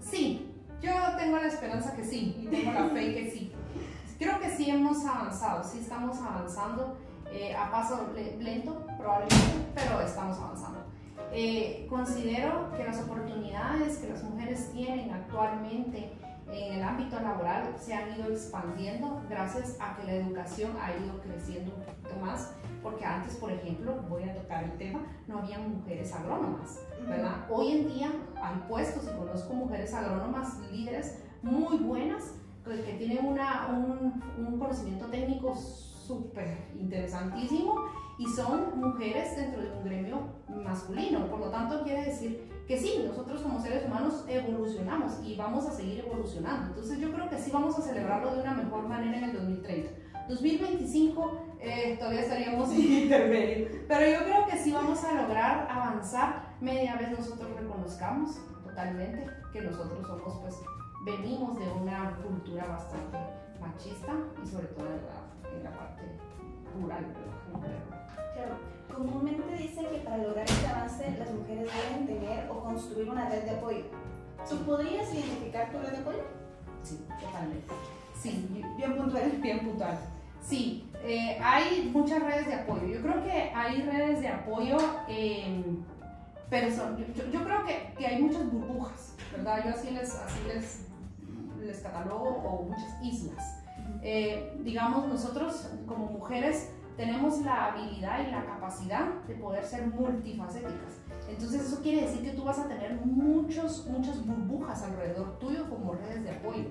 Sí, 0.01 0.55
yo 0.81 0.93
tengo 1.19 1.37
la 1.37 1.47
esperanza 1.47 1.95
que 1.95 2.05
sí 2.05 2.37
y 2.41 2.47
tengo 2.47 2.73
la 2.73 2.89
fe 2.91 3.15
que 3.15 3.31
sí. 3.31 3.53
Creo 4.19 4.41
que 4.41 4.51
sí 4.51 4.71
hemos 4.71 5.05
avanzado, 5.05 5.63
sí 5.65 5.81
estamos 5.81 6.17
avanzando 6.19 6.97
eh, 7.31 7.55
a 7.55 7.71
paso 7.71 8.09
lento 8.39 8.87
probablemente, 8.99 9.73
pero 9.75 10.01
estamos 10.01 10.39
avanzando. 10.39 10.79
Eh, 11.33 11.87
considero 11.91 12.71
que 12.77 12.85
las 12.85 13.03
oportunidades 13.03 13.99
que 13.99 14.09
las 14.09 14.23
mujeres 14.23 14.71
tienen 14.73 15.11
actualmente 15.11 16.13
en 16.53 16.75
el 16.75 16.83
ámbito 16.83 17.21
laboral 17.21 17.75
se 17.79 17.95
han 17.95 18.15
ido 18.15 18.31
expandiendo 18.31 19.23
gracias 19.29 19.77
a 19.81 19.97
que 19.97 20.05
la 20.05 20.15
educación 20.15 20.73
ha 20.81 20.93
ido 20.97 21.21
creciendo 21.21 21.73
un 21.75 21.83
poquito 21.83 22.21
más, 22.21 22.53
porque 22.83 23.05
antes, 23.05 23.35
por 23.37 23.51
ejemplo, 23.51 23.95
voy 24.09 24.23
a 24.25 24.35
tocar 24.35 24.65
el 24.65 24.73
tema, 24.79 25.01
no 25.27 25.39
había 25.39 25.59
mujeres 25.59 26.13
agrónomas, 26.15 26.81
¿verdad? 27.07 27.47
Hoy 27.51 27.73
en 27.73 27.89
día 27.89 28.13
hay 28.41 28.57
puestos 28.69 29.05
y 29.05 29.17
conozco 29.17 29.55
mujeres 29.55 29.93
agrónomas 29.93 30.59
líderes 30.71 31.23
muy 31.43 31.79
buenas 31.79 32.35
que 32.65 32.95
tienen 32.95 33.25
una, 33.25 33.69
un, 33.69 34.23
un 34.45 34.59
conocimiento 34.59 35.07
técnico 35.07 35.55
súper 35.55 36.69
interesantísimo 36.79 37.77
y 38.19 38.27
son 38.27 38.81
mujeres 38.81 39.37
dentro 39.37 39.63
de 39.63 39.71
un 39.71 39.85
gremio 39.85 40.19
masculino. 40.49 41.27
Por 41.29 41.41
lo 41.41 41.51
tanto, 41.51 41.83
quiere 41.85 42.07
decir 42.07 42.51
que 42.67 42.79
sí, 42.79 43.05
nosotros 43.07 43.43
como 43.43 43.61
seres 43.61 43.85
humanos 43.87 44.25
evolucionamos 44.29 45.21
y 45.25 45.37
vamos 45.37 45.67
a 45.67 45.71
seguir 45.71 46.01
evolucionando. 46.01 46.67
Entonces 46.69 46.99
yo 46.99 47.13
creo 47.13 47.31
que 47.31 47.39
sí 47.39 47.51
vamos 47.53 47.79
a 47.79 47.83
celebrarlo 47.83 48.35
de 48.35 48.43
una 48.43 48.55
mejor 48.55 48.89
manera 48.89 49.19
en 49.19 49.25
el 49.25 49.33
2030. 49.35 49.91
2025 50.29 51.57
eh, 51.61 51.97
todavía 51.99 52.23
estaríamos 52.23 52.73
intermedio, 52.77 53.69
pero 53.87 54.11
yo 54.11 54.25
creo 54.25 54.47
que 54.47 54.59
sí 54.59 54.73
vamos 54.73 55.03
a 55.05 55.15
lograr 55.15 55.69
avanzar 55.71 56.57
media 56.61 56.97
vez 56.97 57.11
nosotros 57.13 57.49
reconozcamos 57.57 58.37
totalmente 58.65 59.25
que 59.53 59.61
nosotros 59.61 60.05
somos 60.07 60.41
pues 60.41 60.57
venimos 61.05 61.57
de 61.59 61.67
una 61.81 62.19
cultura 62.23 62.67
bastante 62.67 63.17
machista 63.67 64.13
y 64.43 64.47
sobre 64.47 64.67
todo 64.69 64.87
en 64.87 65.03
la, 65.07 65.57
en 65.57 65.65
la 65.65 65.71
parte 65.71 66.03
rural, 66.81 67.05
Claro, 68.35 68.57
comúnmente 68.95 69.57
dicen 69.57 69.87
que 69.87 69.99
para 69.99 70.19
lograr 70.19 70.45
este 70.45 70.67
avance 70.67 71.17
las 71.19 71.31
mujeres 71.33 71.69
deben 71.73 72.07
tener 72.07 72.51
o 72.51 72.61
construir 72.63 73.09
una 73.09 73.29
red 73.29 73.45
de 73.45 73.51
apoyo. 73.51 73.85
¿Tú 74.49 74.59
podrías 74.59 75.13
identificar 75.13 75.71
tu 75.71 75.79
red 75.79 75.91
de 75.91 75.99
apoyo? 75.99 76.25
Sí, 76.83 77.05
totalmente. 77.21 77.75
Sí, 78.15 78.49
bien 78.77 78.97
puntual. 78.97 79.31
Bien 79.43 79.61
puntual. 79.61 79.99
Sí, 80.41 80.89
eh, 81.03 81.39
hay 81.43 81.91
muchas 81.93 82.23
redes 82.23 82.47
de 82.47 82.55
apoyo. 82.55 82.87
Yo 82.87 83.03
creo 83.03 83.25
que 83.25 83.33
hay 83.55 83.83
redes 83.83 84.21
de 84.21 84.29
apoyo, 84.29 84.77
eh, 85.09 85.65
pero 86.49 86.71
son, 86.71 86.97
yo, 86.97 87.07
yo, 87.33 87.43
creo 87.43 87.65
que, 87.65 87.93
que, 87.99 88.07
hay 88.07 88.23
muchas 88.23 88.51
burbujas, 88.51 89.15
¿verdad? 89.33 89.65
Yo 89.65 89.71
así 89.71 89.91
les, 89.91 90.15
así 90.15 90.41
les, 90.47 90.87
les 91.61 91.81
catalogo, 91.81 92.29
o 92.29 92.63
muchas 92.65 93.03
islas. 93.03 93.56
Eh, 94.09 94.57
digamos, 94.63 95.09
nosotros 95.09 95.69
como 95.85 96.07
mujeres 96.07 96.71
tenemos 96.97 97.41
la 97.41 97.67
habilidad 97.67 98.25
y 98.25 98.31
la 98.31 98.47
capacidad 98.47 99.05
de 99.27 99.35
poder 99.35 99.65
ser 99.65 99.89
multifacéticas. 99.89 101.01
Entonces 101.29 101.67
eso 101.67 101.83
quiere 101.83 102.03
decir 102.03 102.23
que 102.23 102.31
tú 102.31 102.45
vas 102.45 102.61
a 102.61 102.69
tener 102.69 103.01
muchos, 103.05 103.85
muchas 103.89 104.25
burbujas 104.25 104.81
alrededor 104.85 105.41
tuyo 105.41 105.69
como 105.69 105.95
redes 105.95 106.23
de 106.23 106.31
apoyo. 106.31 106.67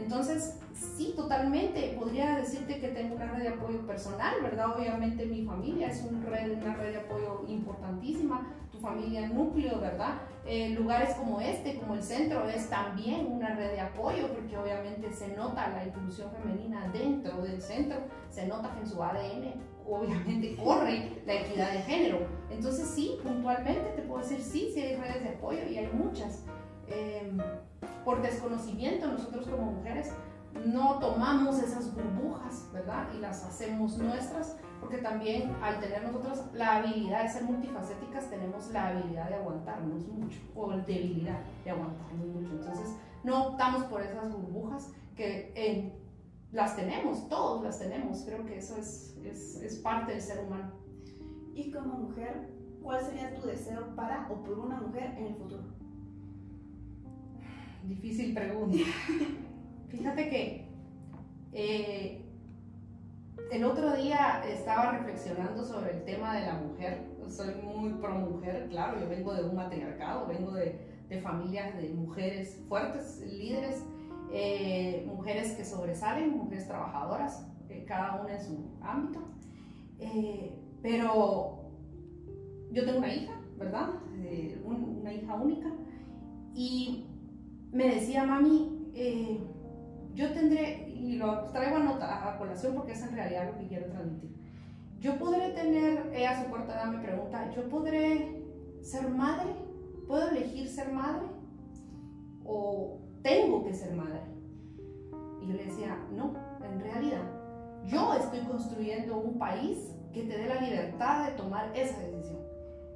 Entonces, 0.00 0.58
sí, 0.72 1.14
totalmente. 1.14 1.94
Podría 1.96 2.34
decirte 2.36 2.80
que 2.80 2.88
tengo 2.88 3.14
una 3.14 3.26
red 3.26 3.42
de 3.42 3.48
apoyo 3.50 3.86
personal, 3.86 4.34
¿verdad? 4.42 4.76
Obviamente 4.76 5.26
mi 5.26 5.44
familia 5.44 5.90
es 5.90 6.02
una 6.02 6.28
red, 6.28 6.60
una 6.60 6.74
red 6.74 6.90
de 6.94 7.00
apoyo 7.02 7.44
importantísima, 7.46 8.52
tu 8.72 8.78
familia 8.78 9.28
núcleo, 9.28 9.78
¿verdad? 9.78 10.14
Eh, 10.46 10.70
lugares 10.70 11.14
como 11.14 11.40
este, 11.40 11.78
como 11.78 11.94
el 11.94 12.02
centro, 12.02 12.48
es 12.48 12.68
también 12.68 13.26
una 13.26 13.54
red 13.54 13.72
de 13.72 13.80
apoyo, 13.80 14.28
porque 14.32 14.56
obviamente 14.56 15.12
se 15.12 15.28
nota 15.28 15.68
la 15.68 15.86
inclusión 15.86 16.30
femenina 16.32 16.88
dentro 16.92 17.42
del 17.42 17.60
centro, 17.60 17.98
se 18.30 18.46
nota 18.46 18.72
que 18.74 18.80
en 18.80 18.86
su 18.86 19.02
ADN 19.02 19.54
obviamente 19.86 20.56
corre 20.56 21.22
la 21.26 21.34
equidad 21.34 21.72
de 21.72 21.78
género. 21.80 22.26
Entonces 22.50 22.88
sí, 22.88 23.18
puntualmente 23.22 23.90
te 23.96 24.02
puedo 24.02 24.22
decir, 24.22 24.40
sí, 24.40 24.70
sí 24.72 24.80
hay 24.80 24.96
redes 24.96 25.22
de 25.22 25.28
apoyo 25.30 25.60
y 25.68 25.78
hay 25.78 25.90
muchas. 25.92 26.44
Em, 26.88 27.38
por 28.04 28.20
desconocimiento 28.20 29.06
nosotros 29.06 29.46
como 29.46 29.72
mujeres 29.72 30.12
no 30.66 30.98
tomamos 30.98 31.62
esas 31.62 31.94
burbujas, 31.94 32.68
¿verdad? 32.72 33.06
Y 33.14 33.18
las 33.18 33.44
hacemos 33.44 33.98
nuestras, 33.98 34.56
porque 34.80 34.98
también 34.98 35.54
al 35.62 35.78
tener 35.78 36.02
nosotros 36.02 36.46
la 36.54 36.76
habilidad 36.76 37.22
de 37.22 37.28
ser 37.28 37.44
multifacéticas, 37.44 38.30
tenemos 38.30 38.70
la 38.70 38.88
habilidad 38.88 39.28
de 39.28 39.34
aguantarnos 39.36 40.08
mucho, 40.08 40.38
o 40.54 40.72
debilidad 40.72 41.40
de 41.64 41.70
aguantarnos 41.70 42.26
mucho. 42.26 42.52
Entonces, 42.52 42.96
no 43.22 43.48
optamos 43.48 43.84
por 43.84 44.00
esas 44.02 44.32
burbujas 44.32 44.92
que 45.16 45.92
las 46.52 46.76
tenemos, 46.76 47.28
todos 47.28 47.62
las 47.62 47.78
tenemos. 47.78 48.22
Creo 48.24 48.44
que 48.46 48.56
eso 48.56 48.76
es, 48.76 49.16
es, 49.24 49.56
es 49.56 49.76
parte 49.78 50.12
del 50.12 50.20
ser 50.20 50.44
humano. 50.44 50.72
Y 51.54 51.70
como 51.70 51.98
mujer, 51.98 52.48
¿cuál 52.82 53.04
sería 53.04 53.34
tu 53.34 53.46
deseo 53.46 53.94
para 53.94 54.28
o 54.30 54.42
por 54.42 54.58
una 54.58 54.80
mujer 54.80 55.14
en 55.18 55.26
el 55.26 55.34
futuro? 55.34 55.62
Difícil 57.84 58.34
pregunta. 58.34 58.78
Fíjate 59.88 60.30
que 60.30 60.68
eh, 61.52 62.19
el 63.50 63.64
otro 63.64 63.96
día 63.96 64.42
estaba 64.46 64.92
reflexionando 64.92 65.64
sobre 65.64 65.92
el 65.92 66.04
tema 66.04 66.36
de 66.36 66.46
la 66.46 66.54
mujer. 66.54 67.06
Soy 67.28 67.54
muy 67.62 67.92
pro 67.94 68.14
mujer, 68.14 68.68
claro, 68.70 69.00
yo 69.00 69.08
vengo 69.08 69.34
de 69.34 69.44
un 69.44 69.54
matriarcado, 69.54 70.26
vengo 70.26 70.52
de, 70.52 70.88
familias 71.22 71.76
de 71.76 71.88
mujeres 71.88 72.62
fuertes, 72.68 73.20
líderes, 73.26 73.84
eh, 74.32 75.04
mujeres 75.08 75.52
que 75.54 75.64
sobresalen, 75.64 76.36
mujeres 76.36 76.68
trabajadoras, 76.68 77.46
eh, 77.68 77.84
cada 77.86 78.22
una 78.22 78.36
en 78.36 78.44
su 78.44 78.70
ámbito. 78.80 79.20
pero 80.82 81.72
yo 82.70 82.84
tengo 82.84 82.98
una 82.98 83.12
hija, 83.12 83.32
¿verdad? 83.58 83.88
una 84.64 85.12
hija 85.12 85.34
única. 85.34 85.68
Y 86.54 87.06
me 87.72 87.94
decía, 87.94 88.24
mami, 88.24 88.92
yo 90.14 90.32
tendré, 90.32 90.89
y 91.00 91.16
lo 91.16 91.44
traigo 91.48 91.76
a, 91.76 92.28
a 92.28 92.38
colación 92.38 92.74
porque 92.74 92.92
es 92.92 93.02
en 93.02 93.12
realidad 93.12 93.50
lo 93.50 93.58
que 93.58 93.66
quiero 93.68 93.86
transmitir, 93.86 94.36
yo 95.00 95.18
podré 95.18 95.52
tener, 95.52 96.12
ella 96.14 96.32
a 96.32 96.44
su 96.44 96.50
corta 96.50 96.74
edad 96.74 96.92
me 96.92 97.02
pregunta, 97.02 97.50
¿yo 97.56 97.68
podré 97.70 98.44
ser 98.82 99.08
madre? 99.08 99.54
¿Puedo 100.06 100.28
elegir 100.28 100.68
ser 100.68 100.92
madre? 100.92 101.26
¿O 102.44 102.98
tengo 103.22 103.64
que 103.64 103.72
ser 103.72 103.94
madre? 103.94 104.20
Y 105.40 105.46
yo 105.46 105.54
le 105.54 105.64
decía, 105.64 105.96
no, 106.12 106.34
en 106.62 106.80
realidad, 106.80 107.22
yo 107.86 108.14
estoy 108.14 108.40
construyendo 108.40 109.18
un 109.18 109.38
país 109.38 109.90
que 110.12 110.24
te 110.24 110.36
dé 110.36 110.46
la 110.46 110.60
libertad 110.60 111.30
de 111.30 111.36
tomar 111.36 111.72
esa 111.74 111.98
decisión. 112.00 112.40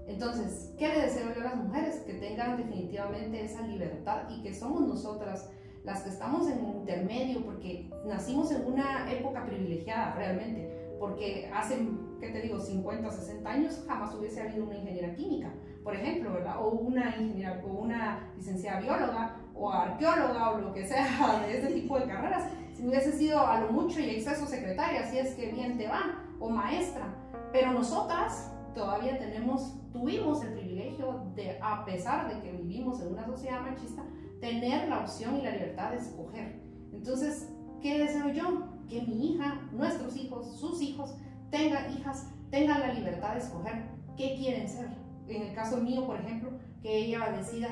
Entonces, 0.06 0.74
¿qué 0.78 0.88
le 0.88 1.02
deseo 1.02 1.32
yo 1.34 1.40
a 1.40 1.44
las 1.44 1.56
mujeres? 1.56 2.00
Que 2.00 2.14
tengan 2.14 2.58
definitivamente 2.58 3.42
esa 3.42 3.62
libertad 3.62 4.28
y 4.28 4.42
que 4.42 4.52
somos 4.52 4.82
nosotras 4.82 5.48
las 5.84 6.02
que 6.02 6.08
estamos 6.10 6.48
en 6.48 6.64
intermedio, 6.64 7.44
porque 7.44 7.90
nacimos 8.06 8.50
en 8.50 8.66
una 8.66 9.10
época 9.12 9.44
privilegiada 9.44 10.14
realmente, 10.14 10.96
porque 10.98 11.50
hace, 11.54 11.86
¿qué 12.20 12.30
te 12.30 12.40
digo?, 12.40 12.58
50, 12.58 13.10
60 13.10 13.50
años 13.50 13.84
jamás 13.86 14.14
hubiese 14.14 14.40
habido 14.40 14.64
una 14.64 14.76
ingeniera 14.76 15.14
química, 15.14 15.52
por 15.82 15.94
ejemplo, 15.94 16.32
¿verdad? 16.32 16.64
O 16.64 16.70
una 16.70 17.14
ingeniera, 17.16 17.62
o 17.66 17.82
una 17.82 18.32
licenciada 18.36 18.80
bióloga, 18.80 19.36
o 19.54 19.70
arqueóloga, 19.70 20.50
o 20.52 20.58
lo 20.58 20.72
que 20.72 20.86
sea 20.86 21.40
de 21.46 21.58
ese 21.58 21.74
tipo 21.74 21.98
de 21.98 22.06
carreras. 22.06 22.50
Si 22.72 22.86
hubiese 22.86 23.12
sido 23.12 23.46
a 23.46 23.60
lo 23.60 23.70
mucho 23.70 24.00
y 24.00 24.10
exceso 24.10 24.46
secretaria, 24.46 25.04
si 25.04 25.18
es 25.18 25.34
que 25.34 25.52
bien 25.52 25.76
te 25.76 25.86
va, 25.86 26.24
o 26.40 26.48
maestra. 26.48 27.14
Pero 27.52 27.72
nosotras 27.72 28.50
todavía 28.74 29.18
tenemos, 29.18 29.76
tuvimos 29.92 30.42
el 30.42 30.54
privilegio 30.54 31.26
de, 31.34 31.58
a 31.62 31.84
pesar 31.84 32.34
de 32.34 32.40
que 32.40 32.56
vivimos 32.56 33.00
en 33.00 33.12
una 33.12 33.26
sociedad 33.26 33.60
machista, 33.60 34.02
tener 34.44 34.88
la 34.90 35.00
opción 35.00 35.38
y 35.38 35.42
la 35.42 35.52
libertad 35.52 35.92
de 35.92 35.96
escoger. 35.96 36.60
Entonces, 36.92 37.48
¿qué 37.80 37.98
deseo 37.98 38.28
yo? 38.28 38.68
Que 38.90 39.00
mi 39.00 39.32
hija, 39.32 39.62
nuestros 39.72 40.14
hijos, 40.16 40.58
sus 40.60 40.82
hijos, 40.82 41.16
tengan 41.50 41.90
hijas, 41.96 42.30
tengan 42.50 42.80
la 42.80 42.92
libertad 42.92 43.32
de 43.32 43.38
escoger 43.38 43.84
qué 44.18 44.34
quieren 44.36 44.68
ser. 44.68 44.88
En 45.28 45.42
el 45.42 45.54
caso 45.54 45.78
mío, 45.78 46.06
por 46.06 46.20
ejemplo, 46.20 46.50
que 46.82 46.94
ella 46.94 47.32
decida, 47.34 47.70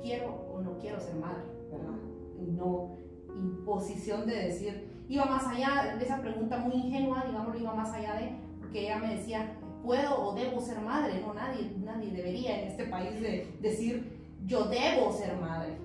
quiero 0.00 0.34
o 0.54 0.62
no 0.62 0.78
quiero 0.78 0.98
ser 0.98 1.14
madre, 1.16 1.42
¿verdad? 1.70 1.98
Y 2.40 2.52
no 2.52 2.96
imposición 3.36 4.26
de 4.26 4.34
decir, 4.34 5.04
iba 5.10 5.26
más 5.26 5.46
allá 5.46 5.94
de 5.98 6.04
esa 6.04 6.22
pregunta 6.22 6.56
muy 6.56 6.72
ingenua, 6.74 7.24
digamos, 7.26 7.60
iba 7.60 7.74
más 7.74 7.92
allá 7.92 8.14
de, 8.14 8.32
porque 8.58 8.80
ella 8.80 8.98
me 8.98 9.14
decía, 9.14 9.58
¿puedo 9.84 10.26
o 10.26 10.34
debo 10.34 10.58
ser 10.58 10.80
madre? 10.80 11.20
No, 11.20 11.34
nadie, 11.34 11.70
nadie 11.84 12.10
debería 12.10 12.62
en 12.62 12.68
este 12.68 12.84
país 12.84 13.20
de 13.20 13.54
decir, 13.60 14.18
yo 14.46 14.64
debo 14.64 15.12
ser 15.12 15.36
madre 15.36 15.76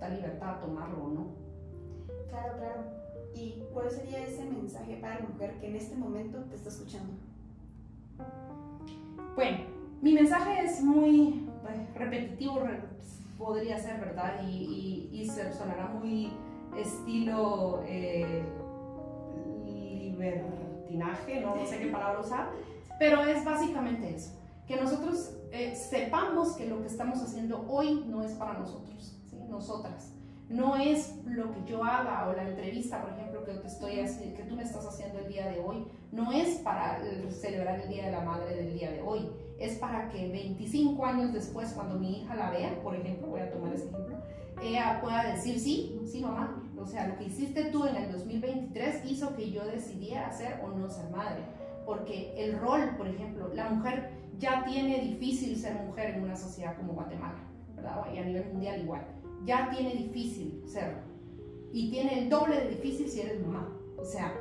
total 0.00 0.16
libertad 0.16 0.60
tomarlo 0.60 1.04
o 1.04 1.08
no. 1.10 1.26
Claro, 2.30 2.56
claro. 2.56 2.84
¿Y 3.34 3.62
cuál 3.72 3.90
sería 3.90 4.24
ese 4.24 4.44
mensaje 4.44 4.96
para 4.96 5.20
la 5.20 5.28
mujer 5.28 5.58
que 5.60 5.68
en 5.68 5.76
este 5.76 5.94
momento 5.94 6.38
te 6.44 6.56
está 6.56 6.70
escuchando? 6.70 7.12
Bueno, 9.36 9.58
mi 10.00 10.14
mensaje 10.14 10.64
es 10.64 10.82
muy 10.82 11.48
pues, 11.62 11.94
repetitivo, 11.94 12.62
podría 13.38 13.78
ser, 13.78 14.00
¿verdad? 14.00 14.42
Y, 14.48 15.10
y, 15.12 15.28
se 15.28 15.52
sonará 15.52 15.88
muy 15.88 16.32
estilo 16.76 17.82
eh, 17.86 18.42
libertinaje, 19.64 21.40
no, 21.40 21.56
no 21.56 21.66
sé 21.66 21.78
qué 21.78 21.86
palabra 21.86 22.20
usar, 22.20 22.50
pero 22.98 23.22
es 23.24 23.44
básicamente 23.44 24.14
eso, 24.14 24.32
que 24.66 24.76
nosotros 24.76 25.36
eh, 25.52 25.74
sepamos 25.74 26.52
que 26.56 26.66
lo 26.66 26.80
que 26.80 26.88
estamos 26.88 27.22
haciendo 27.22 27.64
hoy 27.68 28.04
no 28.08 28.22
es 28.22 28.32
para 28.32 28.58
nosotros, 28.58 29.19
nosotras. 29.50 30.14
No 30.48 30.76
es 30.76 31.14
lo 31.26 31.52
que 31.52 31.64
yo 31.64 31.84
haga 31.84 32.28
o 32.28 32.32
la 32.32 32.48
entrevista, 32.48 33.00
por 33.02 33.12
ejemplo, 33.12 33.44
que, 33.44 33.52
estoy, 33.66 33.94
que 34.34 34.44
tú 34.48 34.56
me 34.56 34.64
estás 34.64 34.84
haciendo 34.86 35.20
el 35.20 35.28
día 35.28 35.48
de 35.48 35.60
hoy, 35.60 35.86
no 36.10 36.32
es 36.32 36.56
para 36.56 36.98
celebrar 37.30 37.80
el 37.80 37.88
Día 37.88 38.06
de 38.06 38.12
la 38.12 38.22
Madre 38.22 38.56
del 38.56 38.74
día 38.74 38.90
de 38.90 39.00
hoy, 39.00 39.30
es 39.60 39.78
para 39.78 40.08
que 40.08 40.28
25 40.28 41.06
años 41.06 41.32
después, 41.32 41.72
cuando 41.72 41.98
mi 41.98 42.22
hija 42.22 42.34
la 42.34 42.50
vea, 42.50 42.82
por 42.82 42.96
ejemplo, 42.96 43.28
voy 43.28 43.40
a 43.40 43.52
tomar 43.52 43.72
ese 43.72 43.88
ejemplo, 43.88 44.16
ella 44.62 44.98
pueda 45.00 45.32
decir, 45.32 45.60
sí, 45.60 46.00
sí, 46.04 46.20
mamá, 46.20 46.62
o 46.78 46.86
sea, 46.86 47.06
lo 47.06 47.16
que 47.16 47.24
hiciste 47.24 47.66
tú 47.66 47.86
en 47.86 47.96
el 47.96 48.12
2023 48.12 49.04
hizo 49.04 49.34
que 49.36 49.50
yo 49.50 49.64
decidiera 49.66 50.32
ser 50.32 50.60
o 50.64 50.68
no 50.68 50.88
ser 50.90 51.08
madre, 51.10 51.42
porque 51.86 52.34
el 52.36 52.58
rol, 52.58 52.96
por 52.96 53.06
ejemplo, 53.06 53.48
la 53.54 53.70
mujer 53.70 54.10
ya 54.38 54.64
tiene 54.64 55.00
difícil 55.00 55.56
ser 55.56 55.74
mujer 55.74 56.14
en 56.16 56.22
una 56.22 56.36
sociedad 56.36 56.76
como 56.76 56.94
Guatemala, 56.94 57.38
¿verdad? 57.82 58.12
Y 58.14 58.18
a 58.18 58.24
nivel 58.24 58.52
mundial 58.52 58.80
igual 58.82 59.06
ya 59.44 59.70
tiene 59.70 59.94
difícil 59.94 60.62
serlo. 60.66 60.98
Y 61.72 61.90
tiene 61.90 62.20
el 62.20 62.30
doble 62.30 62.56
de 62.60 62.68
difícil 62.68 63.08
si 63.08 63.20
eres 63.20 63.40
mamá. 63.40 63.68
O 63.96 64.04
sea, 64.04 64.34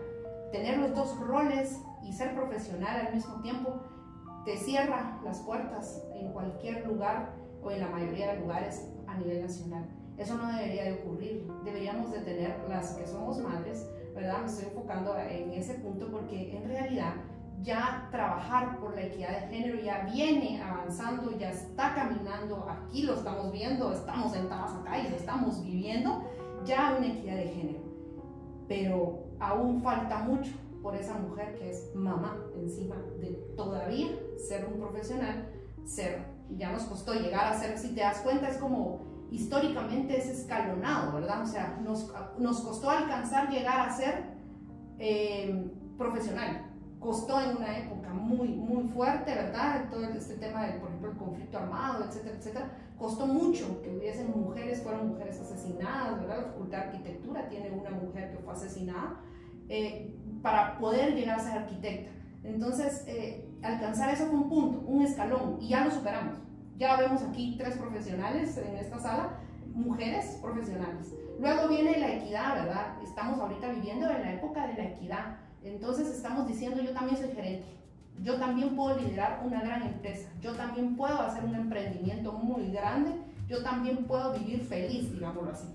tener 0.51 0.77
los 0.77 0.95
dos 0.95 1.19
roles 1.19 1.79
y 2.03 2.11
ser 2.13 2.33
profesional 2.35 3.07
al 3.07 3.13
mismo 3.13 3.41
tiempo 3.41 3.81
te 4.45 4.57
cierra 4.57 5.19
las 5.23 5.39
puertas 5.41 6.03
en 6.13 6.31
cualquier 6.31 6.87
lugar 6.87 7.33
o 7.61 7.71
en 7.71 7.81
la 7.81 7.89
mayoría 7.89 8.33
de 8.33 8.39
lugares 8.39 8.87
a 9.05 9.17
nivel 9.17 9.41
nacional. 9.41 9.85
Eso 10.17 10.37
no 10.37 10.51
debería 10.51 10.85
de 10.85 10.93
ocurrir. 10.93 11.47
Deberíamos 11.63 12.11
de 12.11 12.19
tener 12.19 12.57
las 12.67 12.93
que 12.93 13.05
somos 13.05 13.39
madres, 13.39 13.89
¿verdad? 14.15 14.39
Me 14.39 14.47
estoy 14.47 14.65
enfocando 14.65 15.17
en 15.17 15.51
ese 15.51 15.75
punto 15.75 16.09
porque 16.11 16.57
en 16.57 16.67
realidad 16.67 17.13
ya 17.61 18.07
trabajar 18.11 18.79
por 18.79 18.95
la 18.95 19.01
equidad 19.03 19.41
de 19.41 19.47
género 19.47 19.81
ya 19.81 20.07
viene 20.11 20.61
avanzando, 20.61 21.37
ya 21.37 21.49
está 21.51 21.93
caminando, 21.93 22.67
aquí 22.69 23.03
lo 23.03 23.15
estamos 23.15 23.51
viendo, 23.51 23.91
estamos 23.91 24.31
sentados 24.31 24.71
acá 24.71 24.99
y 24.99 25.09
lo 25.09 25.15
estamos 25.15 25.63
viviendo, 25.63 26.23
ya 26.63 26.95
una 26.97 27.07
equidad 27.07 27.35
de 27.35 27.47
género. 27.47 27.79
Pero 28.67 29.23
aún 29.39 29.81
falta 29.81 30.19
mucho 30.19 30.51
por 30.81 30.95
esa 30.95 31.15
mujer 31.15 31.57
que 31.57 31.71
es 31.71 31.93
mamá 31.93 32.37
encima 32.55 32.95
de 33.19 33.31
todavía 33.57 34.07
ser 34.37 34.65
un 34.65 34.79
profesional, 34.79 35.49
ser, 35.83 36.25
ya 36.51 36.71
nos 36.71 36.83
costó 36.83 37.13
llegar 37.13 37.51
a 37.51 37.59
ser, 37.59 37.77
si 37.77 37.93
te 37.93 38.01
das 38.01 38.19
cuenta, 38.19 38.47
es 38.47 38.57
como 38.57 39.27
históricamente 39.31 40.17
es 40.17 40.27
escalonado, 40.27 41.13
¿verdad? 41.13 41.43
O 41.43 41.45
sea, 41.45 41.77
nos, 41.83 42.11
nos 42.37 42.61
costó 42.61 42.89
alcanzar 42.89 43.49
llegar 43.49 43.81
a 43.81 43.91
ser 43.91 44.23
eh, 44.97 45.71
profesional 45.97 46.68
costó 46.99 47.39
en 47.41 47.57
una 47.57 47.77
época 47.77 48.09
muy, 48.13 48.49
muy 48.49 48.83
fuerte, 48.89 49.33
¿verdad? 49.33 49.89
Todo 49.89 50.03
este 50.05 50.35
tema 50.35 50.65
del, 50.65 50.79
por 50.79 50.89
ejemplo, 50.89 51.11
el 51.11 51.17
conflicto 51.17 51.57
armado, 51.57 52.05
etcétera, 52.05 52.35
etcétera, 52.37 52.71
costó 52.97 53.25
mucho 53.25 53.81
que 53.81 53.95
hubiesen 53.95 54.31
mujeres, 54.31 54.81
fueron 54.81 55.09
mujeres 55.09 55.39
asesinadas, 55.39 56.19
¿verdad? 56.19 56.37
La 56.37 56.43
Facultad 56.51 56.77
de 56.77 56.83
Arquitectura 56.83 57.47
tiene 57.47 57.71
una 57.71 57.91
mujer 57.91 58.31
que 58.31 58.37
fue 58.37 58.53
asesinada 58.53 59.21
eh, 59.69 60.13
para 60.41 60.77
poder 60.77 61.15
llegar 61.15 61.39
a 61.39 61.43
ser 61.43 61.57
arquitecta. 61.59 62.11
Entonces, 62.43 63.03
eh, 63.07 63.49
alcanzar 63.61 64.13
eso 64.13 64.25
fue 64.27 64.35
un 64.35 64.49
punto, 64.49 64.79
un 64.85 65.01
escalón, 65.01 65.57
y 65.61 65.69
ya 65.69 65.85
lo 65.85 65.91
superamos. 65.91 66.37
Ya 66.77 66.97
vemos 66.97 67.21
aquí 67.23 67.55
tres 67.57 67.77
profesionales 67.77 68.57
en 68.57 68.75
esta 68.77 68.99
sala, 68.99 69.39
mujeres 69.73 70.37
profesionales. 70.41 71.13
Luego 71.39 71.69
viene 71.69 71.97
la 71.99 72.15
equidad, 72.15 72.55
¿verdad? 72.55 73.01
Estamos 73.03 73.39
ahorita 73.39 73.69
viviendo 73.69 74.09
en 74.09 74.21
la 74.21 74.33
época 74.33 74.67
de 74.67 74.73
la 74.73 74.83
equidad. 74.85 75.37
Entonces 75.63 76.07
estamos 76.07 76.47
diciendo, 76.47 76.81
yo 76.81 76.91
también 76.91 77.17
soy 77.17 77.29
gerente, 77.29 77.67
yo 78.23 78.35
también 78.35 78.75
puedo 78.75 78.97
liderar 78.97 79.41
una 79.45 79.61
gran 79.61 79.83
empresa, 79.83 80.29
yo 80.41 80.53
también 80.53 80.95
puedo 80.95 81.19
hacer 81.21 81.43
un 81.43 81.55
emprendimiento 81.55 82.31
muy 82.33 82.71
grande, 82.71 83.11
yo 83.47 83.63
también 83.63 84.05
puedo 84.05 84.33
vivir 84.33 84.63
feliz, 84.63 85.11
digámoslo 85.11 85.51
así, 85.51 85.67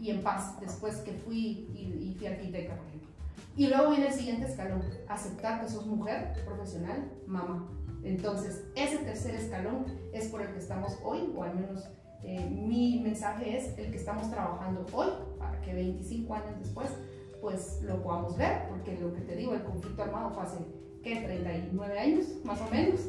y 0.00 0.10
en 0.10 0.22
paz, 0.22 0.58
después 0.60 0.96
que 0.98 1.12
fui 1.12 1.68
y, 1.74 2.10
y 2.10 2.14
fui 2.16 2.26
arquitecta, 2.26 2.76
por 2.76 2.86
ejemplo. 2.86 3.08
Y 3.56 3.66
luego 3.66 3.90
viene 3.90 4.06
el 4.08 4.12
siguiente 4.12 4.46
escalón, 4.46 4.82
aceptar 5.08 5.60
que 5.60 5.68
sos 5.68 5.86
mujer, 5.86 6.32
profesional, 6.44 7.10
mamá. 7.26 7.68
Entonces, 8.02 8.64
ese 8.74 8.98
tercer 8.98 9.34
escalón 9.34 9.86
es 10.12 10.28
por 10.28 10.42
el 10.42 10.48
que 10.52 10.58
estamos 10.58 10.98
hoy, 11.04 11.32
o 11.36 11.42
al 11.42 11.54
menos 11.54 11.88
eh, 12.24 12.48
mi 12.50 13.00
mensaje 13.00 13.56
es 13.56 13.78
el 13.78 13.90
que 13.90 13.96
estamos 13.96 14.30
trabajando 14.30 14.86
hoy, 14.92 15.08
para 15.38 15.60
que 15.60 15.74
25 15.74 16.34
años 16.34 16.58
después, 16.58 16.88
pues 17.42 17.82
lo 17.82 18.00
podamos 18.02 18.36
ver, 18.38 18.68
porque 18.68 18.96
lo 18.98 19.12
que 19.12 19.20
te 19.22 19.34
digo, 19.34 19.52
el 19.52 19.64
conflicto 19.64 20.04
armado 20.04 20.30
fue 20.30 20.44
hace, 20.44 20.58
¿qué? 21.02 21.22
39 21.22 21.98
años, 21.98 22.26
más 22.44 22.60
o 22.60 22.70
menos, 22.70 23.00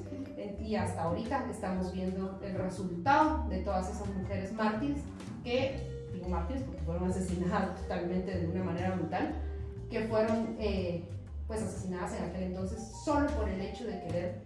y 0.60 0.76
hasta 0.76 1.04
ahorita 1.04 1.50
estamos 1.52 1.94
viendo 1.94 2.40
el 2.44 2.56
resultado 2.56 3.48
de 3.48 3.60
todas 3.60 3.92
esas 3.92 4.08
mujeres 4.16 4.52
mártires, 4.52 5.04
que, 5.44 6.10
digo 6.12 6.28
mártires 6.30 6.64
porque 6.64 6.82
fueron 6.82 7.10
asesinadas 7.10 7.80
totalmente 7.82 8.36
de 8.36 8.48
una 8.48 8.64
manera 8.64 8.96
brutal, 8.96 9.36
que 9.92 10.08
fueron 10.08 10.56
eh, 10.60 11.04
pues 11.48 11.62
asesinadas 11.62 12.14
en 12.18 12.24
aquel 12.24 12.44
entonces 12.44 12.80
solo 13.06 13.28
por 13.28 13.48
el 13.48 13.62
hecho 13.62 13.86
de 13.86 14.00
querer 14.00 14.42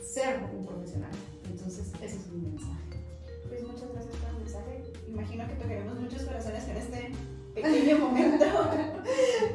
ser 0.00 0.40
un 0.56 0.64
profesional. 0.64 1.10
Entonces, 1.50 1.92
ese 2.00 2.16
es 2.16 2.26
mi 2.28 2.48
mensaje. 2.50 2.78
Pues 3.48 3.62
muchas 3.66 3.92
gracias 3.92 4.14
por 4.16 4.30
el 4.30 4.36
mensaje. 4.38 4.84
Imagino 5.08 5.48
que 5.48 5.54
tocaremos 5.54 5.98
muchos 5.98 6.22
corazones 6.22 6.68
en 6.68 6.76
este 6.76 7.12
pequeño 7.62 7.98
momento. 7.98 8.44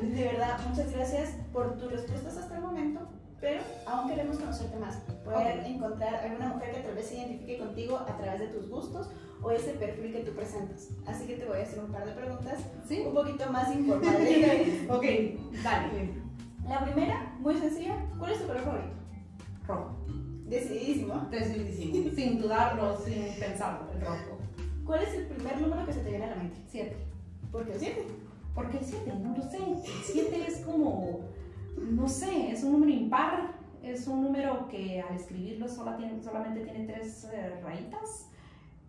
De 0.01 0.23
verdad, 0.23 0.59
muchas 0.69 0.91
gracias 0.93 1.29
por 1.51 1.77
tus 1.77 1.91
respuestas 1.91 2.37
hasta 2.37 2.55
el 2.55 2.61
momento. 2.61 3.01
Pero 3.41 3.61
aún 3.85 4.09
queremos 4.09 4.37
conocerte 4.37 4.77
más. 4.77 4.95
Poder 5.25 5.59
Ok. 5.59 5.65
encontrar 5.65 6.15
alguna 6.15 6.47
mujer 6.53 6.75
que 6.75 6.79
tal 6.81 6.95
vez 6.95 7.07
se 7.07 7.17
identifique 7.17 7.57
contigo 7.57 7.97
a 7.97 8.17
través 8.17 8.39
de 8.39 8.47
tus 8.47 8.69
gustos 8.69 9.09
o 9.41 9.51
ese 9.51 9.71
perfil 9.73 10.13
que 10.13 10.19
tú 10.21 10.31
presentas. 10.31 10.87
Así 11.05 11.27
que 11.27 11.35
te 11.35 11.45
voy 11.45 11.57
a 11.59 11.63
hacer 11.63 11.79
un 11.83 11.91
par 11.91 12.05
de 12.05 12.13
preguntas 12.13 12.59
¿Sí? 12.87 13.01
un 13.05 13.13
poquito 13.13 13.51
más 13.51 13.75
informales. 13.75 14.83
ok, 14.89 15.03
dale. 15.61 16.13
La 16.67 16.85
primera, 16.85 17.35
muy 17.39 17.57
sencilla. 17.57 17.97
¿Cuál 18.17 18.31
es 18.31 18.39
tu 18.39 18.47
color 18.47 18.61
favorito? 18.63 18.93
Rojo. 19.67 19.97
Decididísimo. 20.45 21.27
Decididísimo. 21.29 22.11
sin 22.15 22.41
dudarlo, 22.41 22.97
sin 22.97 23.25
pensarlo, 23.37 23.91
el 23.91 23.99
rojo. 24.01 24.37
¿Cuál 24.85 25.03
es 25.03 25.13
el 25.15 25.25
primer 25.27 25.59
número 25.59 25.85
que 25.85 25.93
se 25.93 25.99
te 25.99 26.09
viene 26.09 26.25
a 26.25 26.29
la 26.29 26.35
mente? 26.37 26.57
Siete. 26.69 26.95
¿Por 27.53 27.65
qué 27.65 27.71
el 27.73 27.79
7? 27.79 28.07
¿Por 28.53 28.69
qué 28.69 28.77
el 28.79 28.83
7? 28.85 29.13
No 29.21 29.37
lo 29.37 29.43
sé. 29.43 29.57
El 29.57 30.03
7 30.03 30.45
es 30.47 30.57
como, 30.65 31.21
no 31.77 32.09
sé, 32.09 32.51
es 32.51 32.63
un 32.63 32.73
número 32.73 32.91
impar. 32.91 33.53
Es 33.81 34.07
un 34.07 34.23
número 34.23 34.67
que 34.69 35.01
al 35.01 35.15
escribirlo 35.15 35.67
sola 35.67 35.95
tiene- 35.97 36.21
solamente 36.21 36.61
tiene 36.65 36.85
tres 36.91 37.29
eh, 37.33 37.59
rayitas. 37.63 38.29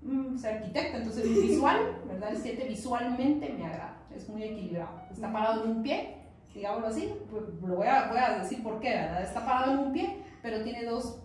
Mm, 0.02 0.36
soy 0.38 0.50
arquitecta, 0.50 0.98
entonces 0.98 1.24
visual, 1.28 1.78
¿verdad? 2.06 2.30
El 2.32 2.36
7 2.38 2.64
visualmente 2.68 3.54
me 3.58 3.66
agrada. 3.66 3.96
Es 4.14 4.28
muy 4.28 4.42
equilibrado. 4.44 5.00
Está 5.10 5.32
parado 5.32 5.64
en 5.64 5.70
un 5.70 5.82
pie, 5.82 6.16
digámoslo 6.54 6.88
así. 6.88 7.12
pues, 7.30 7.42
Lo 7.66 7.76
voy 7.76 7.86
a, 7.86 8.08
voy 8.08 8.18
a 8.18 8.38
decir 8.38 8.62
por 8.62 8.80
qué, 8.80 8.90
¿verdad? 8.90 9.22
Está 9.22 9.44
parado 9.44 9.72
en 9.72 9.78
un 9.78 9.92
pie, 9.92 10.22
pero 10.42 10.62
tiene 10.62 10.84
dos 10.84 11.20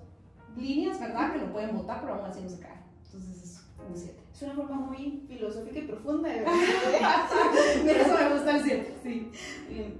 líneas, 0.57 0.99
¿verdad? 0.99 1.31
Que 1.33 1.39
lo 1.39 1.51
pueden 1.51 1.75
botar, 1.77 2.01
pero 2.01 2.15
aún 2.15 2.25
así 2.25 2.41
no 2.41 2.49
se 2.49 2.59
cae. 2.59 2.78
Es 3.93 3.95
un 3.95 3.97
7. 3.97 4.19
Es 4.34 4.41
una 4.43 4.54
forma 4.54 4.75
muy 4.75 5.23
filosófica 5.28 5.80
y 5.80 5.88
profunda 5.88 6.30
de 6.30 6.36
ver. 6.39 6.45
Por 6.45 7.91
eso 7.91 8.17
me 8.17 8.34
gusta 8.34 8.58
el 8.58 8.63
7, 8.63 8.95
sí. 9.04 9.32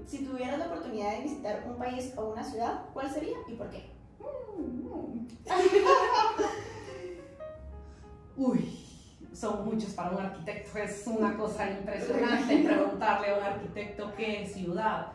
Si 0.06 0.24
tuvieras 0.24 0.58
la 0.58 0.66
oportunidad 0.66 1.16
de 1.16 1.22
visitar 1.22 1.64
un 1.68 1.76
país 1.76 2.12
o 2.16 2.30
una 2.30 2.44
ciudad, 2.44 2.84
¿cuál 2.92 3.10
sería 3.10 3.36
y 3.48 3.54
por 3.54 3.70
qué? 3.70 3.90
Uy, 8.36 8.78
son 9.32 9.64
muchos 9.64 9.90
para 9.90 10.10
un 10.10 10.22
arquitecto. 10.22 10.78
Es 10.78 11.06
una 11.06 11.36
cosa 11.36 11.70
impresionante 11.70 12.62
preguntarle 12.62 13.30
a 13.30 13.38
un 13.38 13.44
arquitecto 13.44 14.12
qué 14.16 14.46
ciudad. 14.46 15.12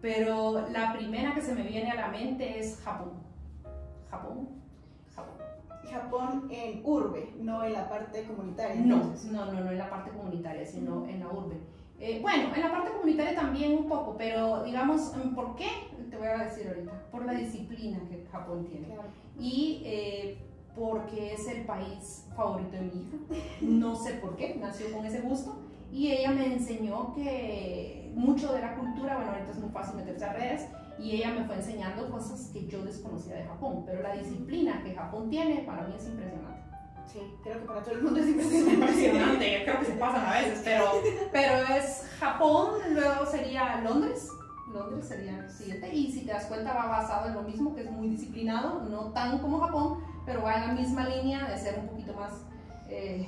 Pero 0.00 0.66
la 0.70 0.92
primera 0.92 1.34
que 1.34 1.42
se 1.42 1.54
me 1.54 1.62
viene 1.62 1.90
a 1.90 1.94
la 1.94 2.08
mente 2.08 2.58
es. 2.58 2.80
Japón. 2.82 3.12
Japón. 4.10 4.48
Japón 6.00 6.48
en 6.50 6.80
urbe, 6.84 7.34
no 7.40 7.64
en 7.64 7.72
la 7.72 7.88
parte 7.88 8.24
comunitaria. 8.24 8.76
No, 8.76 8.96
entonces. 8.96 9.30
no, 9.30 9.46
no, 9.46 9.60
no 9.60 9.70
en 9.70 9.78
la 9.78 9.90
parte 9.90 10.10
comunitaria, 10.10 10.64
sino 10.64 11.06
en 11.06 11.20
la 11.20 11.28
urbe. 11.28 11.56
Eh, 11.98 12.18
bueno, 12.20 12.54
en 12.54 12.60
la 12.60 12.70
parte 12.70 12.90
comunitaria 12.92 13.34
también 13.34 13.72
un 13.72 13.86
poco, 13.86 14.16
pero 14.18 14.62
digamos, 14.64 15.14
¿por 15.34 15.56
qué? 15.56 15.68
Te 16.10 16.16
voy 16.16 16.28
a 16.28 16.44
decir 16.44 16.68
ahorita. 16.68 16.92
Por 17.10 17.24
la 17.24 17.32
disciplina 17.32 17.98
que 18.08 18.26
Japón 18.30 18.66
tiene. 18.66 18.86
Claro. 18.88 19.08
y 19.38 19.82
eh, 19.84 20.38
porque 20.74 21.32
es 21.32 21.48
el 21.48 21.64
país 21.64 22.26
favorito 22.36 22.72
de 22.72 22.82
mi 22.82 23.00
hija. 23.00 23.16
No 23.62 23.96
sé 23.96 24.14
por 24.14 24.36
qué, 24.36 24.56
nació 24.60 24.92
con 24.92 25.06
ese 25.06 25.20
gusto 25.20 25.56
y 25.90 26.12
ella 26.12 26.32
me 26.32 26.52
enseñó 26.52 27.14
que 27.14 28.12
mucho 28.14 28.52
de 28.52 28.60
la 28.60 28.74
cultura, 28.76 29.16
bueno, 29.16 29.32
ahorita 29.32 29.52
es 29.52 29.58
muy 29.58 29.70
fácil 29.70 29.96
meterse 29.96 30.24
a 30.24 30.32
redes 30.34 30.68
y 30.98 31.16
ella 31.16 31.30
me 31.32 31.44
fue 31.44 31.56
enseñando 31.56 32.10
cosas 32.10 32.50
que 32.52 32.66
yo 32.66 32.82
desconocía 32.84 33.36
de 33.36 33.44
Japón, 33.44 33.82
pero 33.86 34.02
la 34.02 34.14
disciplina 34.16 34.82
que 34.82 34.94
Japón 34.94 35.28
tiene 35.30 35.62
para 35.64 35.82
mí 35.86 35.94
es 35.96 36.06
impresionante. 36.06 36.56
Sí, 37.12 37.20
creo 37.42 37.60
que 37.60 37.66
para 37.66 37.82
todo 37.82 37.94
el 37.94 38.02
mundo 38.02 38.18
es 38.20 38.26
Es 38.26 38.32
impresionante. 38.32 38.74
impresionante, 38.74 39.62
creo 39.64 39.78
que 39.80 39.84
se 39.86 39.92
pasan 39.92 40.26
a 40.26 40.32
veces, 40.40 40.60
pero, 40.64 40.84
pero 41.32 41.74
es 41.76 42.02
Japón, 42.18 42.74
luego 42.94 43.26
sería 43.26 43.80
Londres. 43.82 44.28
Londres 44.72 45.06
sería 45.06 45.38
el 45.38 45.50
siguiente, 45.50 45.94
y 45.94 46.10
si 46.12 46.26
te 46.26 46.32
das 46.32 46.46
cuenta 46.46 46.74
va 46.74 46.86
basado 46.86 47.28
en 47.28 47.34
lo 47.34 47.42
mismo, 47.42 47.74
que 47.74 47.82
es 47.82 47.90
muy 47.90 48.08
disciplinado, 48.08 48.82
no 48.90 49.12
tan 49.12 49.38
como 49.38 49.60
Japón, 49.60 49.98
pero 50.26 50.42
va 50.42 50.54
en 50.56 50.60
la 50.68 50.72
misma 50.74 51.08
línea 51.08 51.46
de 51.48 51.56
ser 51.56 51.78
un 51.78 51.86
poquito 51.88 52.12
más 52.14 52.32
eh, 52.88 53.26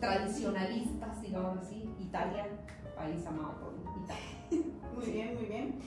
tradicionalistas, 0.00 1.22
digamos 1.22 1.58
así. 1.58 1.88
Italia, 2.00 2.46
país 2.96 3.24
amado 3.26 3.54
por 3.60 3.74
Italia. 4.02 4.72
Muy 4.94 5.10
bien, 5.10 5.34
muy 5.34 5.44
bien. 5.46 5.78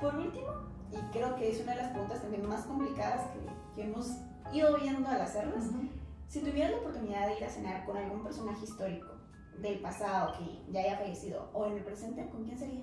Por 0.00 0.14
último, 0.16 0.46
y 0.90 0.96
creo 1.12 1.36
que 1.36 1.50
es 1.50 1.60
una 1.62 1.72
de 1.72 1.82
las 1.82 1.90
preguntas 1.90 2.22
también 2.22 2.48
más 2.48 2.64
complicadas 2.64 3.30
que, 3.32 3.40
que 3.74 3.88
hemos 3.88 4.16
ido 4.52 4.76
viendo 4.78 5.08
al 5.08 5.20
hacerlas, 5.20 5.64
si 6.28 6.40
tuvieras 6.40 6.72
la 6.72 6.78
oportunidad 6.78 7.28
de 7.28 7.36
ir 7.36 7.44
a 7.44 7.48
cenar 7.50 7.84
con 7.84 7.96
algún 7.96 8.22
personaje 8.22 8.64
histórico 8.64 9.08
del 9.60 9.80
pasado 9.80 10.32
que 10.38 10.72
ya 10.72 10.80
haya 10.80 10.96
fallecido 10.96 11.50
o 11.52 11.66
en 11.66 11.76
el 11.76 11.84
presente, 11.84 12.28
¿con 12.30 12.44
quién 12.44 12.58
sería? 12.58 12.82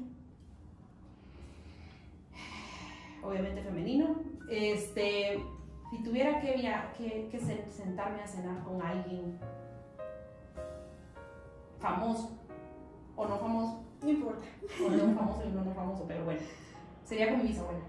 obviamente 3.28 3.62
femenino. 3.62 4.16
Este, 4.50 5.44
si 5.92 6.04
tuviera 6.04 6.40
que, 6.42 7.40
sentarme 7.70 8.22
a 8.22 8.28
cenar 8.28 8.64
con 8.64 8.82
alguien 8.82 9.38
famoso 11.80 12.38
o 13.16 13.28
no 13.28 13.38
famoso, 13.38 13.84
No 14.02 14.10
importa. 14.10 14.46
o 14.86 14.90
no 14.90 15.16
famoso 15.16 15.44
y 15.46 15.48
uno 15.50 15.66
no 15.66 15.74
famoso, 15.74 16.06
pero 16.08 16.26
bueno, 16.26 16.42
sería 17.08 17.30
con 17.30 17.42
mi 17.42 17.50
bisabuela. 17.50 17.80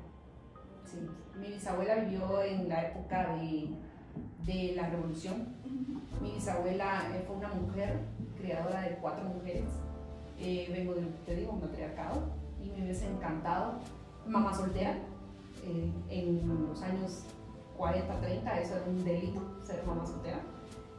Sí, 0.84 0.98
mi 1.38 1.48
bisabuela 1.48 1.96
vivió 1.96 2.42
en 2.42 2.68
la 2.68 2.88
época 2.88 3.36
de, 3.36 3.68
de 4.46 4.74
la 4.76 4.88
revolución. 4.88 5.56
Mi 6.22 6.32
bisabuela 6.32 7.02
eh, 7.14 7.24
fue 7.26 7.36
una 7.36 7.48
mujer, 7.48 7.98
criadora 8.38 8.82
de 8.82 8.96
cuatro 8.96 9.24
mujeres. 9.24 9.68
Eh, 10.38 10.70
vengo 10.72 10.94
del, 10.94 11.12
te 11.26 11.34
digo, 11.34 11.52
un 11.52 11.60
matriarcado 11.60 12.22
y 12.62 12.70
me 12.70 12.84
hubiese 12.84 13.06
encantado. 13.06 13.80
Mamá 14.26 14.54
soltera, 14.54 14.96
eh, 15.64 15.92
en 16.10 16.68
los 16.68 16.80
años 16.82 17.24
40, 17.76 18.20
30, 18.20 18.60
eso 18.60 18.76
era 18.76 18.84
un 18.84 19.04
delito 19.04 19.40
ser 19.64 19.84
mamá 19.84 20.06
soltera. 20.06 20.40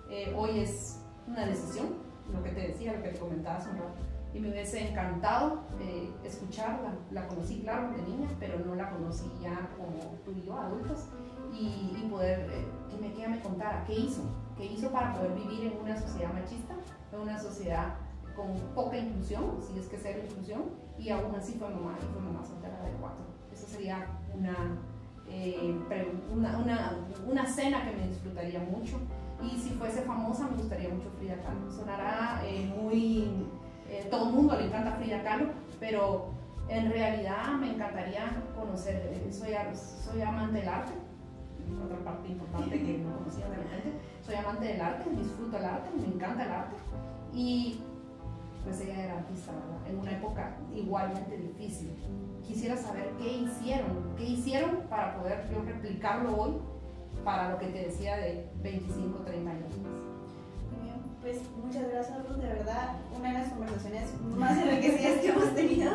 Eh, 0.09 0.33
hoy 0.35 0.59
es 0.59 0.99
una 1.27 1.45
decisión, 1.45 1.95
lo 2.33 2.43
que 2.43 2.49
te 2.49 2.67
decía, 2.67 2.93
lo 2.93 3.03
que 3.03 3.09
te 3.09 3.19
comentaba 3.19 3.57
hace 3.57 3.69
un 3.69 3.77
rato. 3.77 4.18
Y 4.33 4.39
me 4.39 4.49
hubiese 4.49 4.89
encantado 4.89 5.63
eh, 5.79 6.11
escucharla. 6.23 6.93
La 7.11 7.27
conocí, 7.27 7.61
claro, 7.61 7.91
de 7.91 8.01
niña, 8.03 8.29
pero 8.39 8.59
no 8.59 8.75
la 8.75 8.91
conocí 8.91 9.31
ya 9.41 9.69
como 9.75 10.17
tú 10.23 10.31
y 10.31 10.45
yo, 10.45 10.57
adultos. 10.57 11.07
Y, 11.51 12.07
poder 12.09 12.39
eh, 12.51 12.65
que, 12.89 12.97
me, 12.97 13.13
que 13.13 13.27
me 13.27 13.39
contara 13.41 13.83
qué 13.85 13.95
hizo, 13.95 14.21
qué 14.57 14.65
hizo 14.65 14.91
para 14.91 15.13
poder 15.13 15.33
vivir 15.33 15.71
en 15.73 15.79
una 15.79 15.99
sociedad 15.99 16.33
machista, 16.33 16.75
en 17.11 17.19
una 17.19 17.39
sociedad 17.39 17.95
con 18.35 18.53
poca 18.73 18.97
inclusión, 18.97 19.57
si 19.61 19.77
es 19.77 19.87
que 19.87 19.97
ser 19.97 20.25
inclusión, 20.25 20.63
y 20.97 21.09
aún 21.09 21.35
así 21.35 21.53
fue 21.53 21.69
mamá, 21.69 21.97
y 22.01 22.13
fue 22.13 22.21
mamá 22.21 22.43
soltera 22.45 22.81
de 22.81 22.91
cuatro. 22.99 23.25
Eso 23.51 23.67
sería 23.67 24.07
una, 24.33 24.77
eh, 25.27 25.75
una, 26.31 26.97
una 27.27 27.45
cena 27.45 27.83
que 27.83 27.95
me 27.95 28.07
disfrutaría 28.07 28.59
mucho. 28.59 28.97
Y 29.41 29.57
si 29.57 29.69
fuese 29.71 30.01
famosa, 30.01 30.47
me 30.49 30.57
gustaría 30.57 30.89
mucho 30.89 31.09
Frida 31.17 31.37
Kahlo. 31.41 31.71
Sonará 31.71 32.41
eh, 32.45 32.65
muy. 32.65 33.47
Eh, 33.89 34.07
todo 34.09 34.29
el 34.29 34.35
mundo 34.35 34.55
le 34.55 34.65
encanta 34.65 34.91
Frida 34.93 35.23
Kahlo, 35.23 35.47
pero 35.79 36.29
en 36.67 36.91
realidad 36.91 37.53
me 37.59 37.73
encantaría 37.73 38.43
conocer. 38.55 38.95
eh, 39.13 39.31
Soy, 39.31 40.21
amante 40.21 40.59
del 40.59 40.69
arte, 40.69 40.91
otra 41.83 41.97
parte 42.03 42.29
importante 42.29 42.79
que 42.79 42.97
no 42.99 43.17
conocía 43.17 43.47
de 43.49 43.55
repente. 43.55 43.93
soy 44.25 44.35
amante 44.35 44.65
del 44.65 44.81
arte, 44.81 45.09
disfruto 45.09 45.57
el 45.57 45.65
arte, 45.65 45.89
me 45.95 46.07
encanta 46.15 46.45
el 46.45 46.51
arte. 46.51 46.75
Y 47.33 47.81
pues 48.63 48.81
ella 48.81 49.03
era 49.03 49.17
artista, 49.19 49.51
¿verdad? 49.51 49.87
En 49.87 49.99
una 49.99 50.11
época 50.11 50.57
igualmente 50.75 51.37
difícil. 51.37 51.95
Quisiera 52.45 52.75
saber 52.75 53.11
qué 53.17 53.31
hicieron, 53.33 54.15
qué 54.17 54.25
hicieron 54.25 54.81
para 54.89 55.15
poder 55.17 55.47
yo 55.51 55.61
replicarlo 55.63 56.35
hoy 56.35 56.51
para 57.23 57.51
lo 57.51 57.59
que 57.59 57.67
te 57.67 57.85
decía 57.85 58.17
de 58.17 58.49
25, 58.61 59.19
30 59.19 59.51
años 59.51 59.77
más. 59.83 60.08
Pues 61.21 61.37
muchas 61.63 61.89
gracias, 61.89 62.27
Ruth. 62.27 62.37
De 62.37 62.47
verdad, 62.47 62.95
una 63.17 63.27
de 63.29 63.39
las 63.39 63.49
conversaciones 63.49 64.09
más 64.37 64.57
enriquecidas 64.57 65.19
que 65.19 65.29
hemos 65.29 65.53
tenido. 65.55 65.91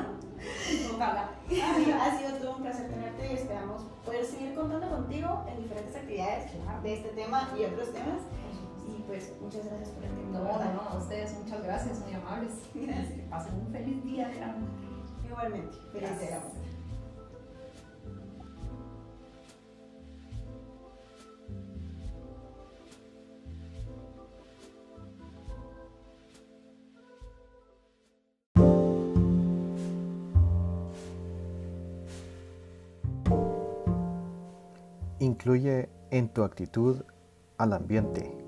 Ojalá. 0.94 1.30
Ha 1.46 1.74
sido, 1.76 2.02
ha 2.02 2.18
sido 2.18 2.38
todo 2.38 2.56
un 2.56 2.62
placer 2.62 2.88
tenerte 2.90 3.32
y 3.32 3.34
esperamos 3.34 3.82
poder 4.04 4.24
seguir 4.24 4.54
contando 4.54 4.88
contigo 4.90 5.44
en 5.48 5.62
diferentes 5.62 5.96
actividades 5.96 6.52
de 6.82 6.94
este 6.94 7.08
tema 7.10 7.50
y 7.58 7.64
otros 7.64 7.92
temas. 7.92 8.20
Y 8.86 9.02
pues 9.02 9.32
muchas 9.40 9.64
gracias 9.64 9.88
por 9.90 10.04
el 10.04 10.10
tiempo. 10.10 10.32
No, 10.38 10.44
no, 10.44 10.72
no, 10.74 10.80
a 10.90 10.98
ustedes 10.98 11.32
muchas 11.42 11.62
gracias, 11.62 12.00
muy 12.00 12.12
amables. 12.14 12.52
Gracias. 12.74 13.08
Que 13.08 13.22
pasen 13.30 13.54
un 13.54 13.72
feliz 13.72 14.04
día 14.04 14.28
de 14.28 14.40
la 14.40 14.46
mujer. 14.48 14.84
Igualmente. 15.26 15.76
Feliz 15.92 16.10
Gracias. 16.10 16.20
de 16.20 16.30
la 16.30 16.40
mujer. 16.44 16.63
Incluye 35.34 35.88
en 36.12 36.28
tu 36.28 36.44
actitud 36.44 37.02
al 37.58 37.72
ambiente. 37.72 38.43